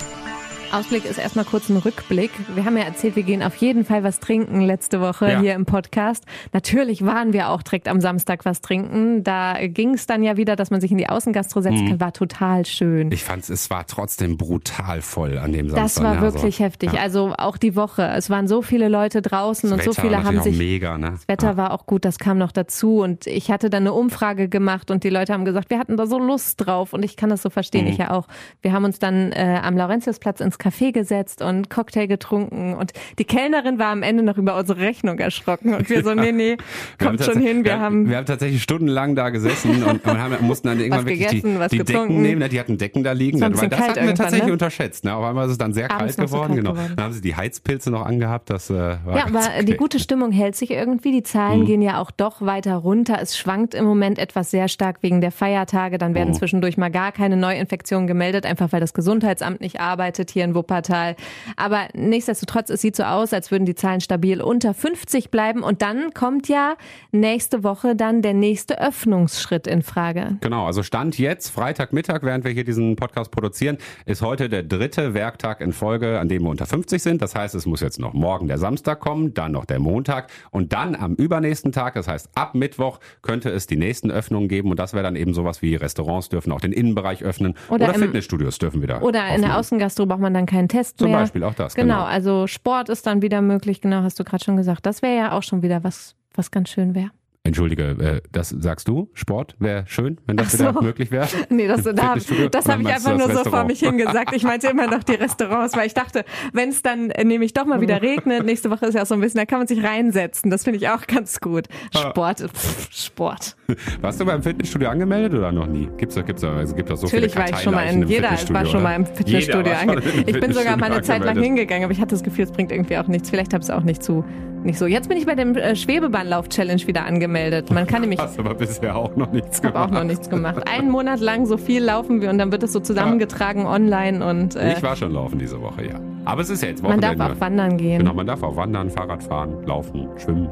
Ausblick 0.72 1.04
ist 1.04 1.18
erstmal 1.18 1.44
kurz 1.44 1.68
ein 1.68 1.76
Rückblick. 1.78 2.30
Wir 2.54 2.64
haben 2.64 2.76
ja 2.76 2.84
erzählt, 2.84 3.16
wir 3.16 3.24
gehen 3.24 3.42
auf 3.42 3.56
jeden 3.56 3.84
Fall 3.84 4.04
was 4.04 4.20
trinken 4.20 4.60
letzte 4.60 5.00
Woche 5.00 5.28
Ja. 5.28 5.40
hier 5.40 5.54
im 5.54 5.66
Podcast. 5.66 6.24
Natürlich 6.52 7.04
waren 7.04 7.32
wir 7.32 7.48
auch 7.48 7.62
direkt 7.62 7.88
am 7.88 8.00
Samstag 8.00 8.44
was 8.44 8.60
trinken. 8.60 9.24
Da 9.24 9.56
ging 9.66 9.94
es 9.94 10.06
dann 10.06 10.22
ja 10.22 10.36
wieder, 10.36 10.54
dass 10.54 10.70
man 10.70 10.80
sich 10.80 10.92
in 10.92 10.98
die 10.98 11.08
Außengastro 11.08 11.60
setzen 11.60 11.88
kann. 11.88 12.00
War 12.00 12.12
total 12.12 12.66
schön. 12.66 13.10
Ich 13.10 13.24
fand 13.24 13.48
es 13.50 13.68
war 13.70 13.84
trotzdem 13.86 14.36
brutal 14.36 15.02
voll 15.02 15.38
an 15.38 15.52
dem 15.52 15.70
Samstag. 15.70 15.82
Das 15.82 16.02
war 16.02 16.14
ne? 16.16 16.20
wirklich 16.20 16.54
also, 16.60 16.64
heftig. 16.64 16.92
Ja. 16.92 17.00
Also 17.00 17.34
auch 17.36 17.56
die 17.56 17.74
Woche. 17.74 18.02
Es 18.16 18.30
waren 18.30 18.46
so 18.46 18.62
viele 18.62 18.88
Leute 18.88 19.22
draußen 19.22 19.72
und 19.72 19.82
so 19.82 19.90
Wetter 19.90 20.02
viele 20.02 20.16
natürlich 20.18 20.38
haben 20.38 20.44
sich 20.44 20.58
mega, 20.58 20.98
ne? 20.98 21.10
Das 21.12 21.26
Wetter 21.26 21.56
war 21.56 21.72
auch 21.72 21.86
gut, 21.86 22.04
das 22.04 22.18
kam 22.20 22.38
noch 22.38 22.52
dazu. 22.52 23.00
Und 23.00 23.26
ich 23.26 23.50
hatte 23.50 23.70
dann 23.70 23.82
eine 23.82 23.92
Umfrage 23.92 24.48
gemacht 24.48 24.92
und 24.92 25.02
die 25.02 25.10
Leute 25.10 25.32
haben 25.32 25.44
gesagt, 25.44 25.70
wir 25.70 25.80
hatten 25.80 25.96
da 25.96 26.06
so 26.06 26.18
Lust 26.20 26.64
drauf. 26.64 26.92
Und 26.92 27.04
ich 27.04 27.16
kann 27.16 27.28
das 27.30 27.42
so 27.42 27.50
verstehen, 27.50 27.86
Mhm. 27.86 27.90
ich 27.90 27.98
ja 27.98 28.10
auch. 28.12 28.28
Wir 28.62 28.72
haben 28.72 28.84
uns 28.84 29.00
dann 29.00 29.32
äh, 29.32 29.58
am 29.62 29.76
Laurentiusplatz 29.76 30.40
ins 30.40 30.59
Café 30.60 30.92
gesetzt 30.92 31.42
und 31.42 31.70
Cocktail 31.70 32.06
getrunken. 32.06 32.74
Und 32.74 32.92
die 33.18 33.24
Kellnerin 33.24 33.78
war 33.78 33.88
am 33.88 34.02
Ende 34.02 34.22
noch 34.22 34.38
über 34.38 34.56
unsere 34.56 34.80
Rechnung 34.80 35.18
erschrocken. 35.18 35.74
Und 35.74 35.88
wir 35.90 36.04
so, 36.04 36.14
nee, 36.14 36.32
nee, 36.32 36.56
kommt 36.98 37.22
schon 37.24 37.40
hin. 37.40 37.64
Wir 37.64 37.80
haben 37.80 38.08
wir 38.08 38.16
haben 38.16 38.26
tatsächlich 38.26 38.62
stundenlang 38.62 39.14
da 39.14 39.30
gesessen 39.30 39.82
und, 39.82 40.04
und 40.04 40.18
haben, 40.18 40.36
mussten 40.46 40.68
dann 40.68 40.78
irgendwann 40.78 41.06
wirklich 41.06 41.28
gegessen, 41.28 41.54
die, 41.54 41.58
was 41.58 41.70
die. 41.70 41.78
Decken 41.84 42.22
nehmen. 42.22 42.38
ne? 42.40 42.48
Die 42.48 42.60
hatten 42.60 42.78
Decken 42.78 43.02
da 43.02 43.12
liegen. 43.12 43.40
Das, 43.40 43.52
das 43.52 43.80
hatten 43.80 44.06
wir 44.06 44.14
tatsächlich 44.14 44.46
ne? 44.46 44.52
unterschätzt. 44.52 45.04
Ne? 45.04 45.14
Auf 45.14 45.24
einmal 45.24 45.46
ist 45.46 45.52
es 45.52 45.58
dann 45.58 45.72
sehr 45.72 45.90
Abends 45.90 46.16
kalt 46.16 46.28
so 46.28 46.34
geworden. 46.34 46.54
kalt 46.54 46.58
genau. 46.60 46.72
geworden. 46.72 46.92
Dann 46.96 47.04
haben 47.06 47.12
sie 47.12 47.20
die 47.20 47.34
Heizpilze 47.34 47.90
noch 47.90 48.04
angehabt. 48.04 48.50
Das 48.50 48.70
äh, 48.70 48.74
war 48.74 49.16
Ja, 49.16 49.26
aber 49.26 49.62
die 49.62 49.72
okay. 49.72 49.76
gute 49.76 49.98
Stimmung 49.98 50.32
hält 50.32 50.56
sich 50.56 50.70
irgendwie. 50.70 51.12
Die 51.12 51.22
Zahlen 51.22 51.64
gehen 51.64 51.82
ja 51.82 52.00
auch 52.00 52.10
doch 52.10 52.42
weiter 52.42 52.76
runter. 52.76 53.18
Es 53.20 53.36
schwankt 53.36 53.74
im 53.74 53.84
Moment 53.84 54.18
etwas 54.18 54.50
sehr 54.50 54.68
stark 54.68 55.02
wegen 55.02 55.20
der 55.20 55.32
Feiertage. 55.32 55.98
Dann 55.98 56.14
werden 56.14 56.34
zwischendurch 56.34 56.76
mal 56.76 56.90
gar 56.90 57.12
keine 57.12 57.36
Neuinfektionen 57.36 58.06
gemeldet, 58.06 58.46
einfach 58.46 58.72
weil 58.72 58.80
das 58.80 58.94
Gesundheitsamt 58.94 59.60
nicht 59.60 59.80
arbeitet 59.80 60.30
hier 60.30 60.44
in 60.44 60.49
Wuppertal. 60.54 61.16
Aber 61.56 61.88
nichtsdestotrotz, 61.94 62.70
es 62.70 62.80
sieht 62.80 62.96
so 62.96 63.02
aus, 63.02 63.32
als 63.32 63.50
würden 63.50 63.66
die 63.66 63.74
Zahlen 63.74 64.00
stabil 64.00 64.40
unter 64.40 64.74
50 64.74 65.30
bleiben. 65.30 65.62
Und 65.62 65.82
dann 65.82 66.14
kommt 66.14 66.48
ja 66.48 66.76
nächste 67.12 67.62
Woche 67.62 67.94
dann 67.94 68.22
der 68.22 68.34
nächste 68.34 68.80
Öffnungsschritt 68.80 69.66
in 69.66 69.82
Frage. 69.82 70.38
Genau, 70.40 70.66
also 70.66 70.82
Stand 70.82 71.18
jetzt, 71.18 71.50
Freitagmittag, 71.50 72.22
während 72.22 72.44
wir 72.44 72.52
hier 72.52 72.64
diesen 72.64 72.96
Podcast 72.96 73.30
produzieren, 73.30 73.78
ist 74.06 74.22
heute 74.22 74.48
der 74.48 74.62
dritte 74.62 75.14
Werktag 75.14 75.60
in 75.60 75.72
Folge, 75.72 76.18
an 76.18 76.28
dem 76.28 76.42
wir 76.42 76.50
unter 76.50 76.66
50 76.66 77.02
sind. 77.02 77.22
Das 77.22 77.34
heißt, 77.34 77.54
es 77.54 77.66
muss 77.66 77.80
jetzt 77.80 77.98
noch 77.98 78.14
morgen 78.14 78.48
der 78.48 78.58
Samstag 78.58 79.00
kommen, 79.00 79.34
dann 79.34 79.52
noch 79.52 79.64
der 79.64 79.80
Montag 79.80 80.30
und 80.50 80.72
dann 80.72 80.94
am 80.94 81.14
übernächsten 81.14 81.72
Tag, 81.72 81.94
das 81.94 82.08
heißt 82.08 82.30
ab 82.34 82.54
Mittwoch, 82.54 83.00
könnte 83.22 83.50
es 83.50 83.66
die 83.66 83.76
nächsten 83.76 84.10
Öffnungen 84.10 84.48
geben 84.48 84.70
und 84.70 84.78
das 84.78 84.94
wäre 84.94 85.02
dann 85.02 85.16
eben 85.16 85.34
sowas 85.34 85.62
wie 85.62 85.74
Restaurants 85.74 86.28
dürfen 86.28 86.52
auch 86.52 86.60
den 86.60 86.72
Innenbereich 86.72 87.22
öffnen 87.22 87.54
Oder 87.68 87.90
oder, 87.90 87.98
Fitnessstudios 87.98 88.58
dürfen 88.58 88.82
wieder. 88.82 89.02
Oder 89.02 89.34
in 89.34 89.42
der. 89.42 89.50
Außengastro 89.56 90.06
braucht 90.06 90.20
man 90.20 90.32
dann 90.40 90.46
keinen 90.46 90.68
Test 90.68 90.98
Zum 90.98 91.10
mehr. 91.10 91.20
Beispiel 91.20 91.44
auch 91.44 91.54
das, 91.54 91.74
Genau, 91.74 91.94
genau. 91.94 92.06
also 92.06 92.46
Sport 92.46 92.88
ist 92.88 93.06
dann 93.06 93.22
wieder 93.22 93.42
möglich, 93.42 93.80
genau, 93.80 94.02
hast 94.02 94.18
du 94.18 94.24
gerade 94.24 94.44
schon 94.44 94.56
gesagt. 94.56 94.86
Das 94.86 95.02
wäre 95.02 95.16
ja 95.16 95.32
auch 95.32 95.42
schon 95.42 95.62
wieder 95.62 95.84
was, 95.84 96.16
was 96.34 96.50
ganz 96.50 96.70
schön 96.70 96.94
wäre. 96.94 97.10
Entschuldige, 97.42 97.84
äh, 97.84 98.20
das 98.32 98.50
sagst 98.50 98.86
du? 98.86 99.08
Sport 99.14 99.56
wäre 99.58 99.84
schön, 99.86 100.20
wenn 100.26 100.36
das 100.36 100.48
Ach 100.48 100.58
wieder 100.58 100.72
so. 100.74 100.82
möglich 100.82 101.10
wäre? 101.10 101.26
Nee, 101.48 101.66
das, 101.66 101.84
da, 101.84 102.14
das 102.50 102.68
habe 102.68 102.82
ich 102.82 102.88
einfach 102.88 103.16
nur 103.16 103.28
so 103.28 103.28
vor 103.28 103.36
Restaurant? 103.44 103.68
mich 103.68 103.80
hingesagt. 103.80 104.36
Ich 104.36 104.44
meinte 104.44 104.68
immer 104.68 104.86
noch 104.86 105.02
die 105.02 105.14
Restaurants, 105.14 105.74
weil 105.74 105.86
ich 105.86 105.94
dachte, 105.94 106.24
wenn 106.52 106.68
es 106.68 106.82
dann 106.82 107.10
äh, 107.10 107.24
nämlich 107.24 107.54
doch 107.54 107.64
mal 107.64 107.80
wieder 107.80 108.02
regnet, 108.02 108.44
nächste 108.44 108.70
Woche 108.70 108.86
ist 108.86 108.94
ja 108.94 109.02
auch 109.02 109.06
so 109.06 109.14
ein 109.14 109.20
bisschen, 109.20 109.38
da 109.38 109.46
kann 109.46 109.58
man 109.58 109.66
sich 109.66 109.82
reinsetzen. 109.82 110.50
Das 110.50 110.64
finde 110.64 110.78
ich 110.78 110.88
auch 110.90 111.06
ganz 111.06 111.40
gut. 111.40 111.66
Sport, 111.96 112.40
pff, 112.40 112.88
Sport. 112.92 113.56
Warst 114.02 114.20
du 114.20 114.26
beim 114.26 114.42
Fitnessstudio 114.42 114.90
angemeldet 114.90 115.32
oder 115.32 115.50
noch 115.50 115.66
nie? 115.66 115.88
Gibt's 115.96 116.16
da, 116.16 116.22
gibt's 116.22 116.42
da, 116.42 116.54
also 116.54 116.74
gibt 116.74 116.90
da 116.90 116.96
so 116.96 117.06
Natürlich 117.06 117.32
viele 117.32 117.46
war 117.46 117.50
ich 117.50 117.60
schon 117.60 117.74
mal 117.74 117.86
in, 117.86 118.06
jeder 118.06 118.30
war 118.50 118.66
schon 118.66 118.82
mal 118.82 118.94
im 118.94 119.06
Fitnessstudio 119.06 119.72
angemeldet. 119.72 120.28
Ich 120.28 120.38
bin 120.38 120.52
sogar 120.52 120.76
mal 120.76 120.92
eine 120.92 121.02
Zeit 121.02 121.24
lang 121.24 121.40
hingegangen, 121.40 121.84
aber 121.84 121.92
ich 121.92 122.00
hatte 122.00 122.14
das 122.14 122.22
Gefühl, 122.22 122.44
es 122.44 122.52
bringt 122.52 122.70
irgendwie 122.70 122.98
auch 122.98 123.06
nichts. 123.06 123.30
Vielleicht 123.30 123.54
habe 123.54 123.62
ich 123.62 123.70
es 123.70 123.74
auch 123.74 123.82
nicht 123.82 124.02
zu, 124.02 124.24
nicht 124.62 124.78
so. 124.78 124.86
Jetzt 124.86 125.08
bin 125.08 125.16
ich 125.16 125.24
bei 125.24 125.34
dem 125.34 125.56
äh, 125.56 125.74
Schwebebahnlauf-Challenge 125.74 126.86
wieder 126.86 127.06
angemeldet. 127.06 127.29
Man 127.72 127.86
kann 127.86 128.00
nämlich 128.02 128.20
Hast 128.20 128.38
aber 128.38 128.54
bisher 128.54 128.94
auch 128.96 129.14
noch 129.16 129.32
nichts 129.32 129.62
gemacht. 129.62 129.76
auch 129.76 129.90
noch 129.90 130.04
nichts 130.04 130.28
gemacht. 130.28 130.68
Einen 130.68 130.90
Monat 130.90 131.20
lang 131.20 131.46
so 131.46 131.56
viel 131.56 131.82
laufen 131.82 132.20
wir 132.20 132.30
und 132.30 132.38
dann 132.38 132.50
wird 132.52 132.62
es 132.62 132.72
so 132.72 132.80
zusammengetragen 132.80 133.66
online 133.66 134.24
und 134.24 134.56
äh, 134.56 134.72
Ich 134.74 134.82
war 134.82 134.96
schon 134.96 135.12
laufen 135.12 135.38
diese 135.38 135.60
Woche, 135.60 135.86
ja. 135.86 136.00
Aber 136.24 136.42
es 136.42 136.50
ist 136.50 136.62
ja 136.62 136.68
jetzt 136.68 136.82
man 136.82 136.92
Wochenende. 136.92 137.16
darf 137.16 137.36
auch 137.36 137.40
wandern 137.40 137.76
gehen. 137.78 137.98
Genau, 138.00 138.12
man 138.14 138.26
darf 138.26 138.42
auch 138.42 138.56
wandern, 138.56 138.90
Fahrrad 138.90 139.22
fahren, 139.22 139.54
laufen, 139.66 140.06
schwimmen. 140.18 140.48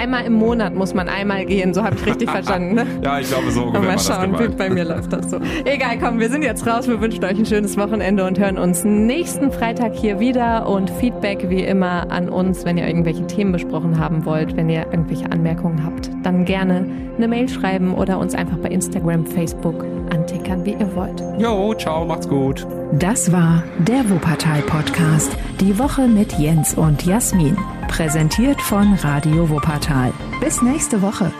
Einmal 0.00 0.24
im 0.24 0.32
Monat 0.32 0.74
muss 0.74 0.94
man 0.94 1.10
einmal 1.10 1.44
gehen, 1.44 1.74
so 1.74 1.84
habe 1.84 1.94
ich 1.94 2.06
richtig 2.06 2.30
verstanden. 2.30 2.74
Ne? 2.74 2.86
ja, 3.04 3.20
ich 3.20 3.28
glaube 3.28 3.50
so. 3.50 3.66
Mal 3.66 3.98
schauen, 3.98 4.38
wie 4.38 4.48
bei 4.48 4.70
mir 4.70 4.84
läuft 4.84 5.12
das 5.12 5.30
so. 5.30 5.38
Egal, 5.66 5.98
komm, 6.00 6.18
wir 6.18 6.30
sind 6.30 6.42
jetzt 6.42 6.66
raus. 6.66 6.88
Wir 6.88 7.02
wünschen 7.02 7.22
euch 7.22 7.38
ein 7.38 7.44
schönes 7.44 7.76
Wochenende 7.76 8.24
und 8.24 8.38
hören 8.38 8.56
uns 8.56 8.82
nächsten 8.82 9.52
Freitag 9.52 9.94
hier 9.94 10.18
wieder. 10.18 10.66
Und 10.70 10.88
Feedback 10.88 11.50
wie 11.50 11.64
immer 11.64 12.10
an 12.10 12.30
uns, 12.30 12.64
wenn 12.64 12.78
ihr 12.78 12.86
irgendwelche 12.86 13.26
Themen 13.26 13.52
besprochen 13.52 13.98
haben 13.98 14.24
wollt, 14.24 14.56
wenn 14.56 14.70
ihr 14.70 14.86
irgendwelche 14.90 15.30
Anmerkungen 15.30 15.84
habt, 15.84 16.08
dann 16.22 16.46
gerne 16.46 16.86
eine 17.18 17.28
Mail 17.28 17.50
schreiben 17.50 17.92
oder 17.92 18.18
uns 18.18 18.34
einfach 18.34 18.56
bei 18.56 18.70
Instagram, 18.70 19.26
Facebook 19.26 19.84
antickern, 20.10 20.64
wie 20.64 20.72
ihr 20.72 20.94
wollt. 20.94 21.22
Jo, 21.38 21.74
ciao, 21.74 22.04
macht's 22.04 22.28
gut. 22.28 22.66
Das 22.92 23.32
war 23.32 23.62
der 23.78 24.08
Wuppertal-Podcast. 24.10 25.36
Die 25.60 25.78
Woche 25.78 26.08
mit 26.08 26.32
Jens 26.34 26.74
und 26.74 27.04
Jasmin. 27.04 27.56
Präsentiert 27.88 28.60
von 28.60 28.94
Radio 28.94 29.48
Wuppertal. 29.48 30.12
Bis 30.40 30.62
nächste 30.62 31.02
Woche. 31.02 31.32